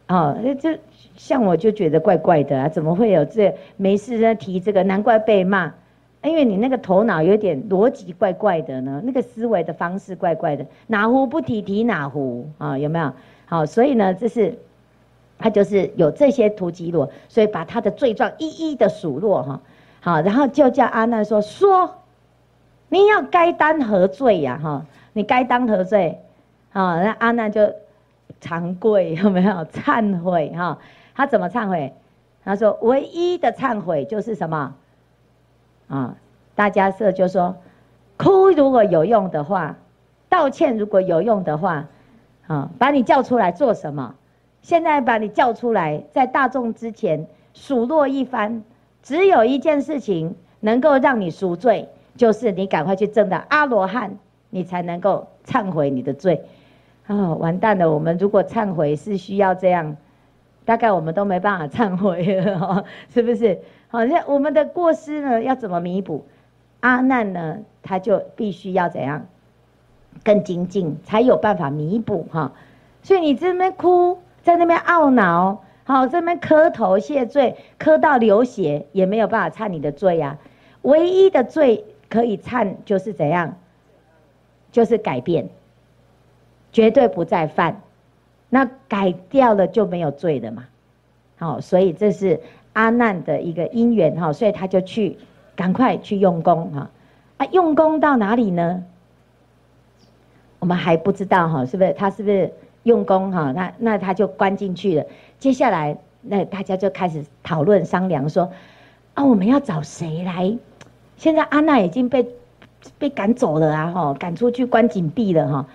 [0.06, 0.78] 啊，这。
[1.14, 4.82] 像我就觉得怪怪的啊，怎么会有这没事在提这个？
[4.82, 5.74] 难怪被骂，
[6.22, 10.64] 因为你那个头脑有点逻辑怪怪的呢，那个思维的方式怪怪的。
[10.86, 12.78] 哪壶不提提哪壶啊？
[12.78, 13.12] 有没有？
[13.44, 14.58] 好，所以呢，这是
[15.38, 19.60] 他就是有这些荼蘼罗，所以把他的罪状一一的数落哈。
[20.00, 21.90] 好，然后就叫阿难说说，
[22.92, 24.60] 你要该当何罪呀？
[24.62, 26.20] 哈，你该当何罪？
[26.74, 27.72] 啊，那阿难就
[28.38, 29.64] 惭愧有没有？
[29.72, 30.78] 忏悔哈。
[31.14, 31.94] 他怎么忏悔？
[32.44, 34.74] 他说：“唯一的忏悔就是什么？
[35.88, 36.16] 啊，
[36.54, 37.56] 大家是就说，
[38.18, 39.76] 哭如果有用的话，
[40.28, 41.86] 道歉如果有用的话，
[42.46, 44.14] 啊，把你叫出来做什么？
[44.60, 48.62] 现在把你叫出来，在大众之前数落一番，
[49.02, 54.18] 只有一件事情能够让你赎罪，就是你赶快去证到阿罗汉，
[54.50, 56.42] 你才能够忏悔你的罪。
[57.08, 57.90] 哦，完蛋了！
[57.90, 59.96] 我们如果忏悔是需要这样，
[60.64, 63.58] 大概我们都没办法忏悔了，是不是？
[63.88, 66.24] 好，那我们的过失呢，要怎么弥补？
[66.80, 69.26] 阿难呢，他就必须要怎样
[70.24, 72.52] 更精进，才有办法弥补哈。
[73.02, 80.38] 所以你这边哭，在那边懊恼，好，这边磕头谢罪，磕到流血也没有办法忏你的罪呀。
[80.82, 83.56] 唯一的罪可以忏，就是怎样？
[84.70, 85.48] 就是改变。
[86.70, 87.80] 绝对不再犯，
[88.50, 90.64] 那改掉了就没有罪了嘛。
[91.38, 92.40] 好，所以这是
[92.74, 95.18] 阿难的一个因缘哈，所以他就去
[95.54, 96.90] 赶快去用功哈。
[97.38, 98.84] 啊，用功到哪里呢？
[100.60, 101.92] 我们还不知道哈，是不是？
[101.92, 102.52] 他是不是
[102.84, 103.52] 用功哈？
[103.52, 105.04] 那那他就关进去了。
[105.38, 108.50] 接下来那大家就开始讨论商量说，
[109.14, 110.56] 啊，我们要找谁来？
[111.16, 112.26] 现在安娜已经被
[112.98, 115.66] 被赶走了啊，哈，赶出去关禁闭了哈。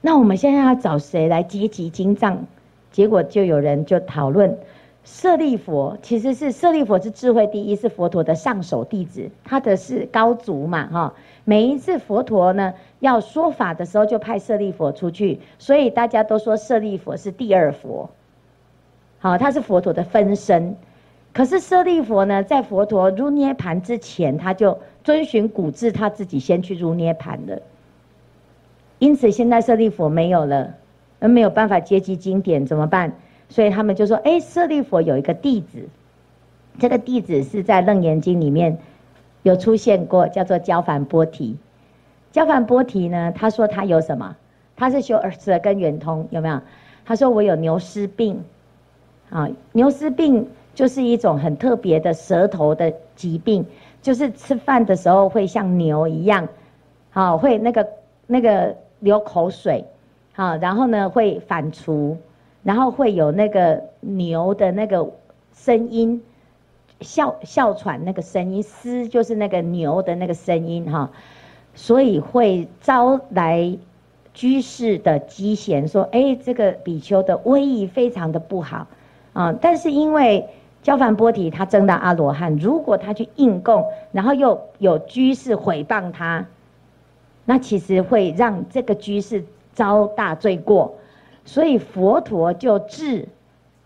[0.00, 2.46] 那我们现在要找谁来接集经藏？
[2.90, 4.58] 结果就有人就讨论，
[5.04, 11.14] 舍利佛其实是舍利佛是智慧第一，是佛陀的上首弟子，他的是高足嘛哈。
[11.44, 18.10] 每一次佛陀呢要说法的时候，就派舍利佛出去，所以大家都说舍利佛是第二佛。
[19.18, 20.76] 好，他是佛陀的分身。
[21.38, 27.62] 可是舍利佛呢，在佛陀入涅槃之前，他就遵循古制，他自己先去入涅槃了。
[28.98, 30.74] 因此，现在舍利佛没有了，
[31.20, 33.12] 而没有办法接济经典，怎么办？
[33.48, 35.88] 所以他们就说：“哎，舍利佛有一个弟子，
[36.80, 38.76] 这个弟子是在《楞严经》里面
[39.44, 41.56] 有出现过，叫做焦梵波提。
[42.32, 44.34] 焦梵波提呢，他说他有什么？
[44.74, 46.60] 他是修耳舌根圆通，有没有？
[47.04, 48.42] 他说我有牛尸病，
[49.30, 50.48] 啊，牛尸病
[50.78, 53.66] 就是一种很特别的舌头的疾病，
[54.00, 56.46] 就是吃饭的时候会像牛一样，
[57.10, 57.88] 好，会那个
[58.26, 59.84] 那个。”流口水，
[60.32, 62.16] 好，然后呢会反刍，
[62.64, 65.08] 然后会有那个牛的那个
[65.54, 66.20] 声音，
[67.00, 71.08] 哮哮喘那个声音，嘶就是那个牛的那个声音哈，
[71.76, 73.78] 所以会招来
[74.34, 78.88] 居士的讥嫌，说，哎，这个比丘的威仪非常的不好
[79.32, 79.56] 啊。
[79.60, 80.44] 但是因为
[80.82, 86.46] 焦梵波提他证到阿罗汉，如果他去应供，然后又有居士毁谤他。
[87.44, 90.96] 那其实会让这个居士遭大罪过，
[91.44, 93.28] 所以佛陀就治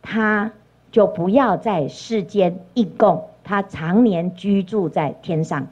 [0.02, 0.52] 他，
[0.90, 5.66] 就不要在世间应供，他常年居住在天上，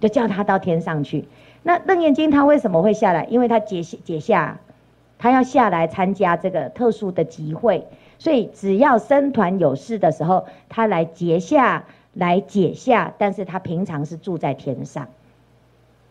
[0.00, 1.26] 就叫他到天上去。
[1.62, 3.24] 那楞严经他为什么会下来？
[3.24, 4.58] 因为他解解下，
[5.18, 7.86] 他要下来参加这个特殊的集会，
[8.20, 15.08] 所以只要僧团有事的时候，他来结下来解下，但是他平常是住在天上。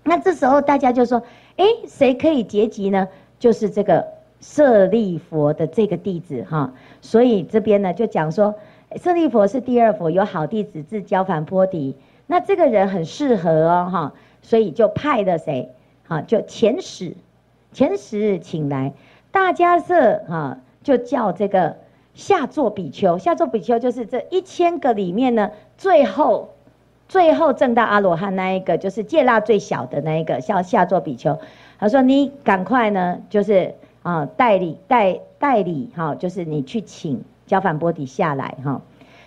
[0.03, 1.21] 那这时候大家就说
[1.57, 3.07] ：“哎，谁可以结集呢？
[3.37, 4.07] 就是这个
[4.41, 6.73] 舍利佛的这个弟子哈。
[7.01, 8.55] 所以这边呢就讲说，
[8.95, 11.95] 舍利佛是第二佛，有好弟子至交梵波提。
[12.25, 15.69] 那这个人很适合哦哈，所以就派了谁？
[16.07, 17.15] 哈，就遣使，
[17.71, 18.93] 遣使请来
[19.31, 21.77] 大迦叶哈，就叫这个
[22.19, 23.17] 下座比丘。
[23.17, 26.49] 下座比丘就是这一千个里面呢最后。”
[27.09, 31.39] 最后证到阿罗汉那一个，就是戒腊最小的那一个，叫下座比丘。
[31.79, 38.79] 他说：“你赶快呢，就是啊，代理代代理哈，就是你去请焦梵波提下来哈。”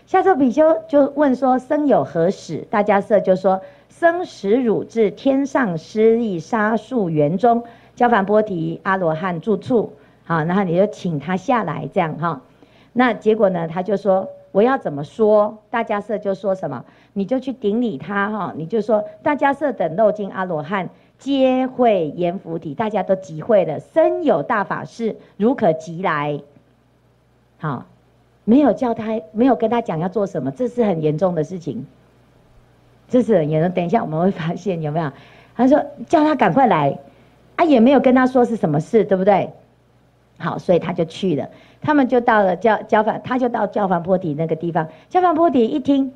[0.07, 7.65] 下座比丘就问说：“生有何使？”大迦叶就说：“僧使汝至天上施利沙树园中，
[7.97, 9.95] 焦梵波提阿罗汉住处。
[10.23, 12.43] 好，然后你就请他下来，这样哈。
[12.93, 14.29] 那结果呢，他就说。
[14.53, 15.57] 我要怎么说？
[15.71, 26.39] 大迦叶就说什么，你就去顶礼他哈，你就说大迦叶等漏尽阿罗汉皆会阎浮提，大家都集会了，身有大法事，如可即来。
[27.61, 27.87] 好，
[28.45, 31.87] 没有叫他，没有跟他讲要做什么，这是很严重的事情，
[33.09, 33.73] 这是很严重。
[33.73, 35.11] 等一下我们会发现有没有？
[35.57, 36.99] 他说叫他赶快来，
[37.57, 39.51] 啊也没有跟他说是什么事，对不对？
[40.39, 41.49] 好，所以他就去了。
[41.81, 44.89] 他们就到了焦焦梵，他就到焦梵波底那个地方。
[45.09, 46.13] 焦梵波底一听，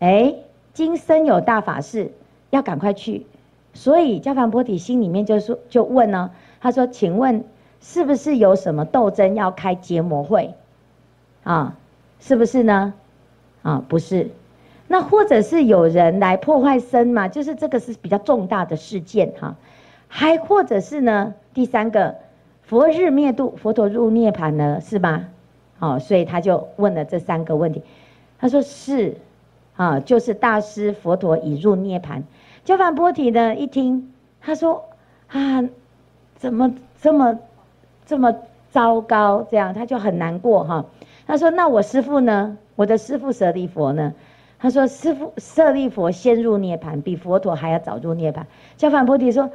[0.00, 0.34] 哎，
[0.72, 2.12] 今生有大法事，
[2.50, 3.26] 要赶快去。
[3.74, 6.30] 所以焦梵波底心里面就说，就问呢，
[6.60, 7.44] 他说：“请问
[7.80, 10.54] 是不是有什么斗争要开结魔会？
[11.42, 11.76] 啊，
[12.20, 12.94] 是不是呢？
[13.62, 14.30] 啊，不是。
[14.88, 17.28] 那或者是有人来破坏僧嘛？
[17.28, 19.56] 就是这个是比较重大的事件哈、
[20.08, 21.34] 还或者是呢？
[21.52, 22.16] 第三个。”
[22.66, 25.26] 佛日灭度，佛陀入涅槃了，是吧？
[25.78, 27.82] 哦，所以他就问了这三个问题。
[28.38, 29.16] 他说是，
[29.76, 32.22] 啊，就是大师佛陀已入涅槃。
[32.64, 34.82] 焦梵波提呢一听，他说
[35.28, 35.62] 啊，
[36.36, 37.38] 怎么这么
[38.06, 38.34] 这么
[38.70, 39.46] 糟糕？
[39.50, 40.86] 这样他就很难过哈。
[41.26, 42.56] 他说那我师父呢？
[42.76, 44.14] 我的师父舍利佛呢？
[44.58, 48.44] 他说师父舍利佛先入涅槃，比佛陀还要早入涅槃。
[48.78, 49.50] 焦梵波提说。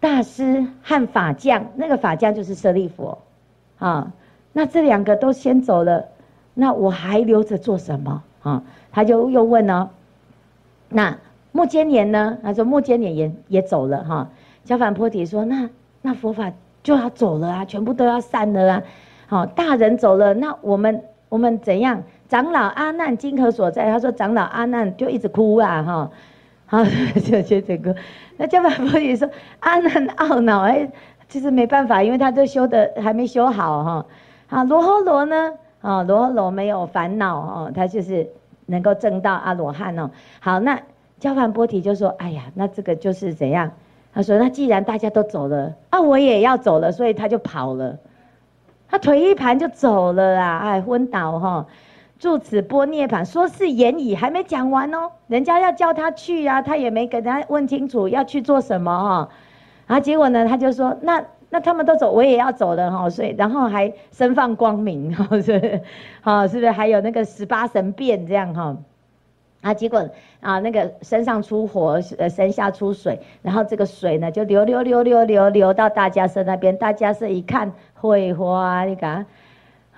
[0.00, 3.18] 大师和法将，那个法将就是舍利弗，
[3.78, 4.12] 啊，
[4.52, 6.04] 那这两个都先走了，
[6.54, 8.62] 那我还留着做什么啊？
[8.92, 9.90] 他就又问呢，
[10.88, 11.18] 那
[11.52, 12.38] 目犍连呢？
[12.42, 14.28] 他说目犍连也也走了哈。
[14.64, 15.68] 焦梵波提说，那
[16.02, 18.82] 那佛法就要走了啊，全部都要散了啊。
[19.26, 22.02] 好，大人走了，那我们我们怎样？
[22.28, 23.90] 长老阿难今何所在？
[23.90, 26.10] 他说长老阿难就一直哭啊哈。
[26.70, 26.84] 好，
[27.24, 27.96] 就就这个。
[28.36, 29.26] 那焦梵波提说
[29.60, 30.86] ：“阿难懊恼，哎，
[31.26, 34.06] 就是没办法，因为他这修的还没修好哈。
[34.48, 35.54] 好，罗睺罗呢？
[35.80, 38.28] 啊，罗睺罗没有烦恼哦，他就是
[38.66, 40.10] 能够证到阿罗汉哦。
[40.40, 40.78] 好，那
[41.18, 43.70] 迦梵波提就说：哎呀，那这个就是怎样？
[44.12, 47.96] 他说：那既然大家都走了，啊，我也要走了，所以他就跑了。
[48.90, 51.66] 他腿一盘就走了啊，哎，昏倒哈。”
[52.18, 55.10] 住此波涅槃，说是言语，还没讲完哦。
[55.28, 59.28] 人家要叫他去啊，他也没给他问清楚要去做什么哈。
[59.86, 63.08] 啊，结果呢，他就说，那那他们都走，我也要走了哈。
[63.08, 65.80] 所以，然后还身放光明，是 不是？
[66.20, 66.70] 好，是不是？
[66.72, 68.76] 还有那个十八神变这样哈。
[69.60, 70.08] 啊，结果
[70.40, 76.76] 啊，那个身上出火，呃，身下出水，然后这个水呢就流流流流流流到大家身那边。
[76.76, 79.24] 大家是一看，会花，你看。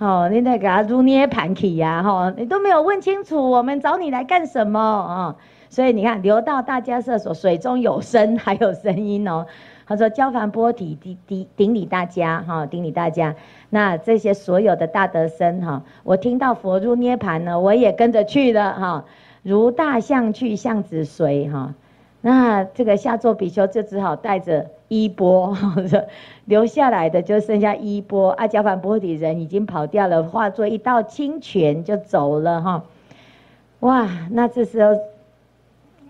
[0.00, 5.36] 哦，你得给他入涅槃去呀，哈，你都没有问清楚，我们找你来干什么啊？
[5.68, 9.46] 所以你看，流到大迦叶所，水中有声，还有声音哦。
[9.86, 13.34] 他说：“焦凡波提顶顶顶礼大家，哈，顶礼大家。
[13.68, 19.04] 那这些所有的大德僧，哈，我听到佛入涅盘呢，我也跟着去了，哈，
[19.42, 21.74] 如大象去，象子随，哈。
[22.20, 25.56] 那这个下座比丘就只好带着。”衣钵，
[26.46, 28.30] 留下来的就剩下衣钵。
[28.30, 32.82] 阿焦梵波提人已经跑掉了，化作一道清泉就走了哈。
[33.78, 34.98] 哇，那这时候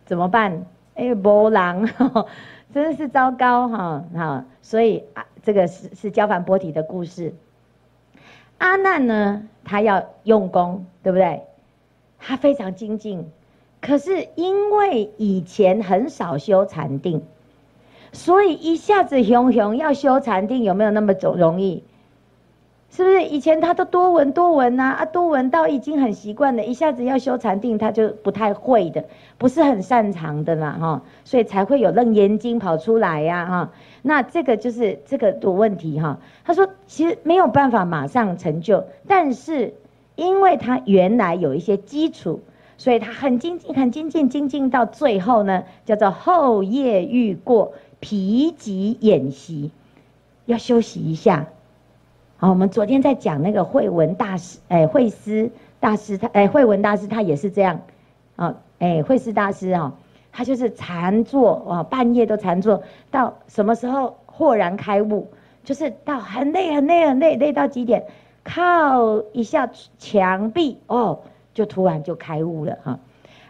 [0.06, 0.64] 怎么办？
[0.94, 1.86] 哎，波浪，
[2.72, 4.02] 真的是糟糕哈。
[4.16, 7.34] 好，所以啊，这个是是焦梵波提的故事。
[8.56, 11.42] 阿难呢，他要用功，对不对？
[12.18, 13.30] 他非常精进，
[13.80, 17.22] 可是因为以前很少修禅定。
[18.12, 21.84] 所以一下子熊熊要修禅定，有没有那么容容易？
[22.90, 24.96] 是不是以前他都多闻多闻呐？
[24.98, 29.04] 啊，多闻到已经很习惯了，一下子要修禅定，他就不太会的，
[29.38, 31.02] 不是很擅长的啦，哈。
[31.24, 33.70] 所以才会有楞严经跑出来呀，哈。
[34.02, 36.18] 那这个就是这个的问题哈。
[36.44, 39.72] 他说，其实没有办法马上成就，但是
[40.16, 42.40] 因为他原来有一些基础，
[42.80, 47.74] 所以他很精进，很精进，精进到最后呢，叫做后夜欲过。
[48.00, 49.70] 疲极偃息，
[50.46, 51.48] 要休息一下。
[52.38, 57.82] 好，我们昨天在讲那个慧文大师，哎，慧思大师，他哎，慧文大师他也是这样，
[58.36, 59.92] 啊，哎，慧思大师啊，
[60.32, 65.28] 他就是禅坐啊，半夜都禅坐，到什么时候豁然开悟？
[65.62, 68.06] 就是到很累很累很累，累到几点，
[68.42, 69.68] 靠一下
[69.98, 71.20] 墙壁哦，
[71.60, 72.98] 就突然就开悟了哈。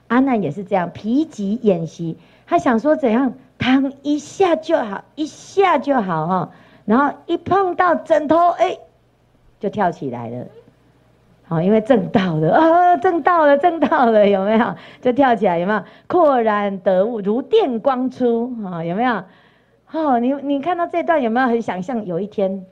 [0.08, 3.32] 阿难也是这样，疲极偃息，他想说怎样？
[3.56, 6.50] 躺一下就好，一下就好哈，
[6.86, 8.76] 然后一碰到枕头，哎，
[9.60, 10.46] 就跳起来了，
[11.46, 14.74] 好，因为正到了啊，证到了，正到了，有没有？
[15.00, 15.84] 就跳起来，有没有？
[16.08, 19.22] 豁然得悟，如电光出，啊，有没有？
[19.92, 22.04] 哦，你你看到这段有没有很想象？
[22.04, 22.66] 有一天，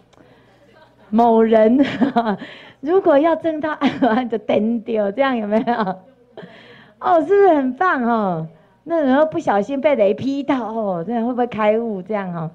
[1.11, 1.79] 某人
[2.81, 5.75] 如果要证到阿罗汉，就登掉，这样有没有？
[7.01, 8.47] 哦，是不是很棒哦？
[8.85, 12.01] 那然后不小心被雷劈到哦，这样会不会开悟？
[12.01, 12.51] 这样哈、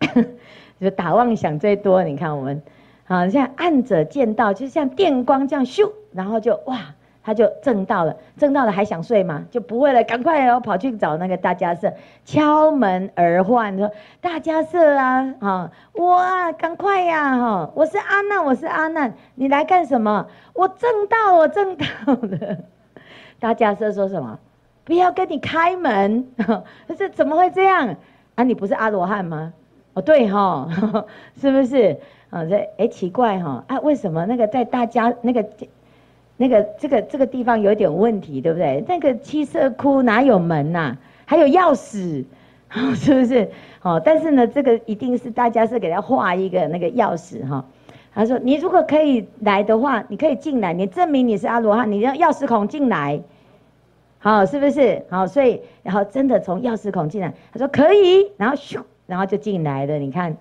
[0.00, 0.24] 哦，
[0.80, 2.02] 就打妄想最多。
[2.02, 2.62] 你看我们，
[3.04, 6.94] 好像暗者见到，就像电光这样咻，然后就哇，
[7.28, 9.44] 他就挣到了，挣到了还想睡吗？
[9.50, 11.92] 就不会了，赶快哦，跑去找那个大家社，
[12.24, 20.26] 敲门而唤说：“大家社啊，啊，哇，赶快呀，哈，我是阿难，我是阿难，你来干什么？
[20.54, 22.56] 我挣到，我挣到了。”
[23.38, 24.38] 大家社说什么？
[24.86, 26.28] 不要跟你开门，
[26.96, 27.94] 这怎么会这样
[28.36, 28.42] 啊？
[28.42, 29.52] 你不是阿罗汉吗？
[29.92, 30.66] 哦，对哈，
[31.38, 31.94] 是不是？
[32.30, 35.42] 啊，这哎奇怪哈啊，为什么那个在大家那个
[36.38, 38.82] 那个这个这个地方有点问题，对不对？
[38.88, 40.96] 那个七色窟哪有门呐？
[41.26, 42.24] 还有钥匙，
[42.96, 43.50] 是不是？
[43.82, 47.62] 哦，但是呢，这个一定是大家是给他画一个那个钥匙哈。
[48.14, 53.20] 他说：“你如果可以来的话，你可以进来，你证明你是阿罗汉，你让钥匙孔进来，
[54.18, 55.04] 好，是不是？
[55.08, 59.98] 好，所以然后真的从钥匙孔进来，他说可以，然后咻，然后就进来了。
[59.98, 60.36] 你看，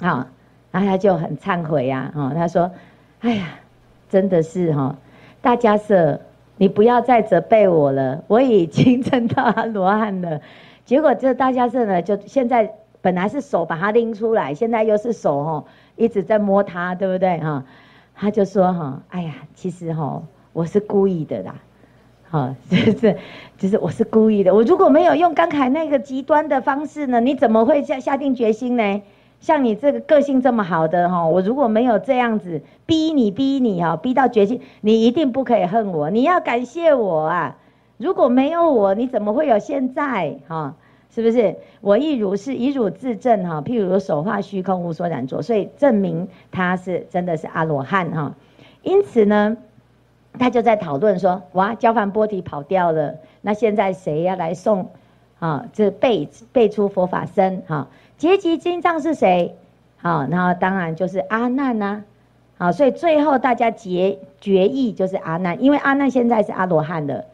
[0.00, 0.26] 好，
[0.72, 2.72] 然后他就很忏悔呀，哦，他说：
[3.20, 3.46] 哎呀，
[4.12, 4.94] 真的是哈，
[5.40, 6.20] 大迦叶，
[6.58, 10.38] 你不要再责备我了， 我已经证到罗汉了。
[10.84, 15.64] 结果这大迦叶呢，就现在本来是手把他拎出来，现在又是手哈。”
[15.96, 17.64] 一直在摸他，对不对哈？
[18.14, 21.54] 他就说哈，哎呀，其实哈，我是故意的啦，
[22.28, 23.16] 好，就是
[23.56, 24.54] 就是我是故意的。
[24.54, 29.02] 我如果没有用刚才那个极端的方式呢，你怎么会下下定决心呢？
[29.42, 37.58] 像你这个个性这么好的哈，我如果没有这样子逼你逼你哈，逼到决心，你一定不可以恨我，你要感谢我啊！
[37.98, 40.76] 如果没有我，你怎么会有现在哈？
[41.14, 43.60] 是不是我亦如是以汝自证哈？
[43.60, 48.34] 譬如手化虚空无所染着，所以证明他是真的是阿罗汉哈。
[48.82, 49.56] 因此呢，
[50.38, 54.90] 他就在讨论说：哇，焦梵波提跑掉了，那现在谁要来送
[55.40, 55.66] 啊？
[55.72, 57.88] 这辈辈出佛法僧哈？
[58.22, 59.56] 结集经藏是谁？
[59.96, 62.04] 好，然后当然就是阿难呐。
[62.56, 67.26] 好，所以最后大家结决议就是阿难，因为阿难现在是阿罗汉的，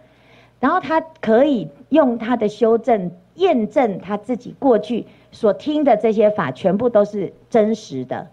[0.61, 3.11] 然后他可以用他的修正。
[3.35, 8.27] 验证他自己过去所听的这些法全部都是真实的，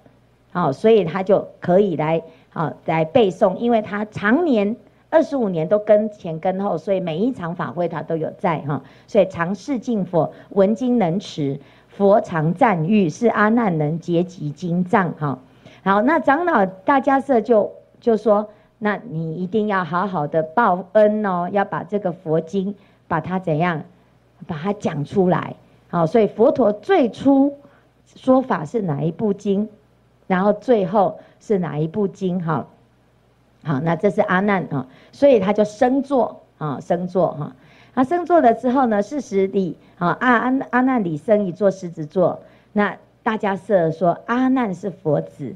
[0.51, 4.75] 好，所以他就可以来好来背诵，因为他常年
[5.11, 11.59] 二十五年都跟前跟后，所以每一场法会他都有在哈，所以常侍敬佛，闻经能持，
[11.97, 15.39] 佛常赞誉，是阿难能结集经藏哈。
[15.83, 22.75] 好，那长老大迦叶就就说，那你一定要好好的报恩哦，要把这个佛经
[23.07, 23.81] 把它怎样？
[24.47, 25.55] 把它讲出来，
[25.89, 27.57] 好，所以佛陀最初
[28.05, 29.67] 说法是哪一部经，
[30.27, 32.67] 然后最后是哪一部经，哈，
[33.63, 37.55] 好，那这是阿难啊，所以他就生坐啊，生坐哈，
[37.95, 42.41] 他升座了之后呢，是时礼啊，阿阿阿难里生一座狮子座，
[42.73, 45.55] 那大迦叶说阿难是佛子，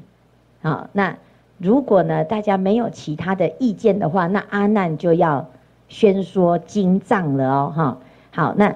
[0.62, 1.16] 好，那
[1.58, 5.48] 如果呢大家没有其他的意见的话，那阿难就要
[5.88, 7.98] 宣说经藏了哦，哈。
[8.32, 8.74] 好，那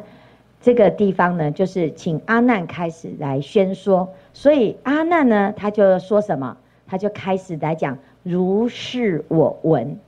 [0.61, 4.11] 这个地方呢，就是请阿难开始来宣说。
[4.33, 6.57] 所以阿难呢，他就说什么？
[6.87, 9.99] 他就开始来讲：如是我闻。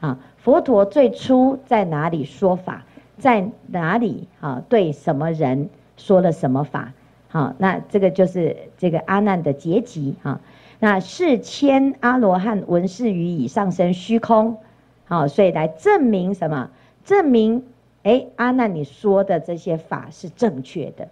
[0.00, 2.84] 啊，佛陀最初在哪里说法？
[3.18, 4.62] 在哪里啊？
[4.68, 6.92] 对什么人说了什么法？
[7.28, 10.40] 好，那这个就是这个阿难的结集哈。
[10.78, 14.58] 那是千阿罗汉闻是语已上升虚空。
[15.06, 16.70] 好，所以来证明什么？
[17.04, 17.64] 证明。
[18.04, 21.06] 哎，阿难，你说的这些法是正确的，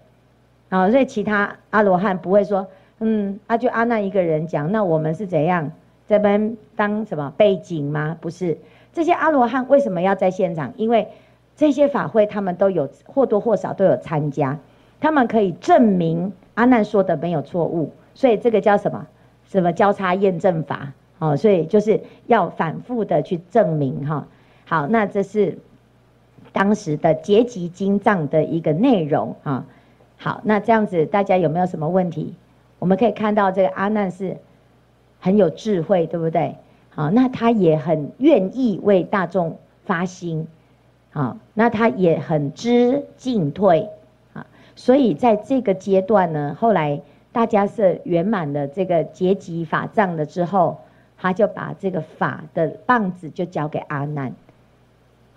[0.70, 2.66] 好，所以其他阿罗汉不会说，
[2.98, 5.70] 嗯，啊，就阿难一个人讲，那我们是怎样
[6.08, 8.16] 这边当什么背景吗？
[8.20, 8.58] 不是，
[8.92, 10.72] 这些阿罗汉为什么要在现场？
[10.76, 11.06] 因为
[11.60, 14.58] 这些法会他们都有或多或少都有参加，
[14.98, 19.06] 他们可以证明阿难说的没有错误，所以这个叫什么？
[19.44, 20.94] 什么交叉验证法？
[21.18, 24.26] 哦，所以就是要反复的去证明哈。
[24.64, 25.58] 好，那这是。
[26.52, 29.64] 当时的结集经藏的一个内容啊，
[30.16, 32.34] 好，那这样子大家有没有什么问题？
[32.80, 34.36] 我们可以看到这个阿难是
[35.20, 36.56] 很有智慧，对不对？
[36.88, 40.48] 好，那他也很愿意为大众发心，
[41.12, 43.88] 好，那他也很知进退，
[44.32, 44.46] 啊，
[44.76, 47.00] 所以在这个阶段呢，后来
[47.32, 50.78] 大家是圆满了这个结集法藏了之后，
[51.18, 54.32] 他就把这个法的棒子就交给阿难。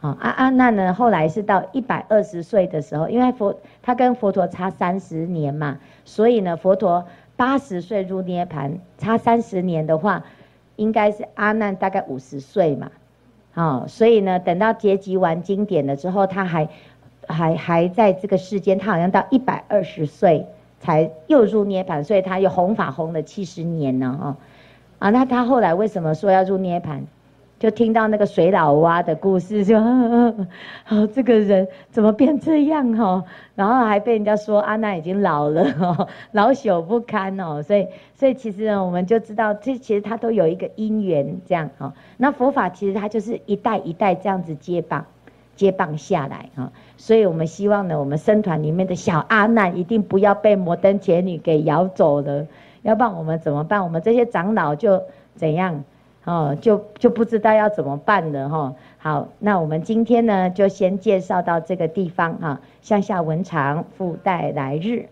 [0.01, 0.93] 啊，阿阿难呢？
[0.93, 7.05] 后来是到一百二十岁的时候，因为佛他跟佛陀差三十年嘛，所以呢，佛陀
[7.35, 10.23] 八十岁入涅槃，差三十年的话，
[10.75, 12.91] 应该是阿难大概五十岁嘛。
[13.53, 16.69] 好，所以呢，等到结集完经典了之后，他还
[17.27, 20.47] 还还在这个世间，他好像到一百二十岁
[20.79, 24.19] 才又入涅槃，所以他又弘法弘了七十年呢。
[24.21, 24.35] 哦，
[24.97, 27.01] 啊，那他后来为什么说要入涅槃？
[27.63, 29.79] 就听到那个水老蛙的故事，就，
[30.83, 33.23] 好， 这个人怎么变这样哈？
[33.55, 41.93] 然后还被人家说阿难已经老了哦， 老朽不堪哦，所以，所以其实呢，我们就知道，这其实他都有一个因缘这样哈。
[42.17, 45.05] 那佛法其实它就是一代一代这样子接棒，
[45.55, 46.69] 接棒下来哈。
[46.97, 52.45] 所以我们希望呢，我们僧团里面的小阿难一定不要被摩登伽女给咬走了，
[52.81, 53.81] 要不然我们怎么办？
[53.81, 55.01] 我们这些长老就
[55.35, 55.85] 怎样？
[56.25, 58.73] 哦，就就不知道要怎么办了哈。
[58.97, 62.61] 好，那我们今天呢，就先介绍到这个地方哈。
[62.81, 65.07] 向下文长，复待来日。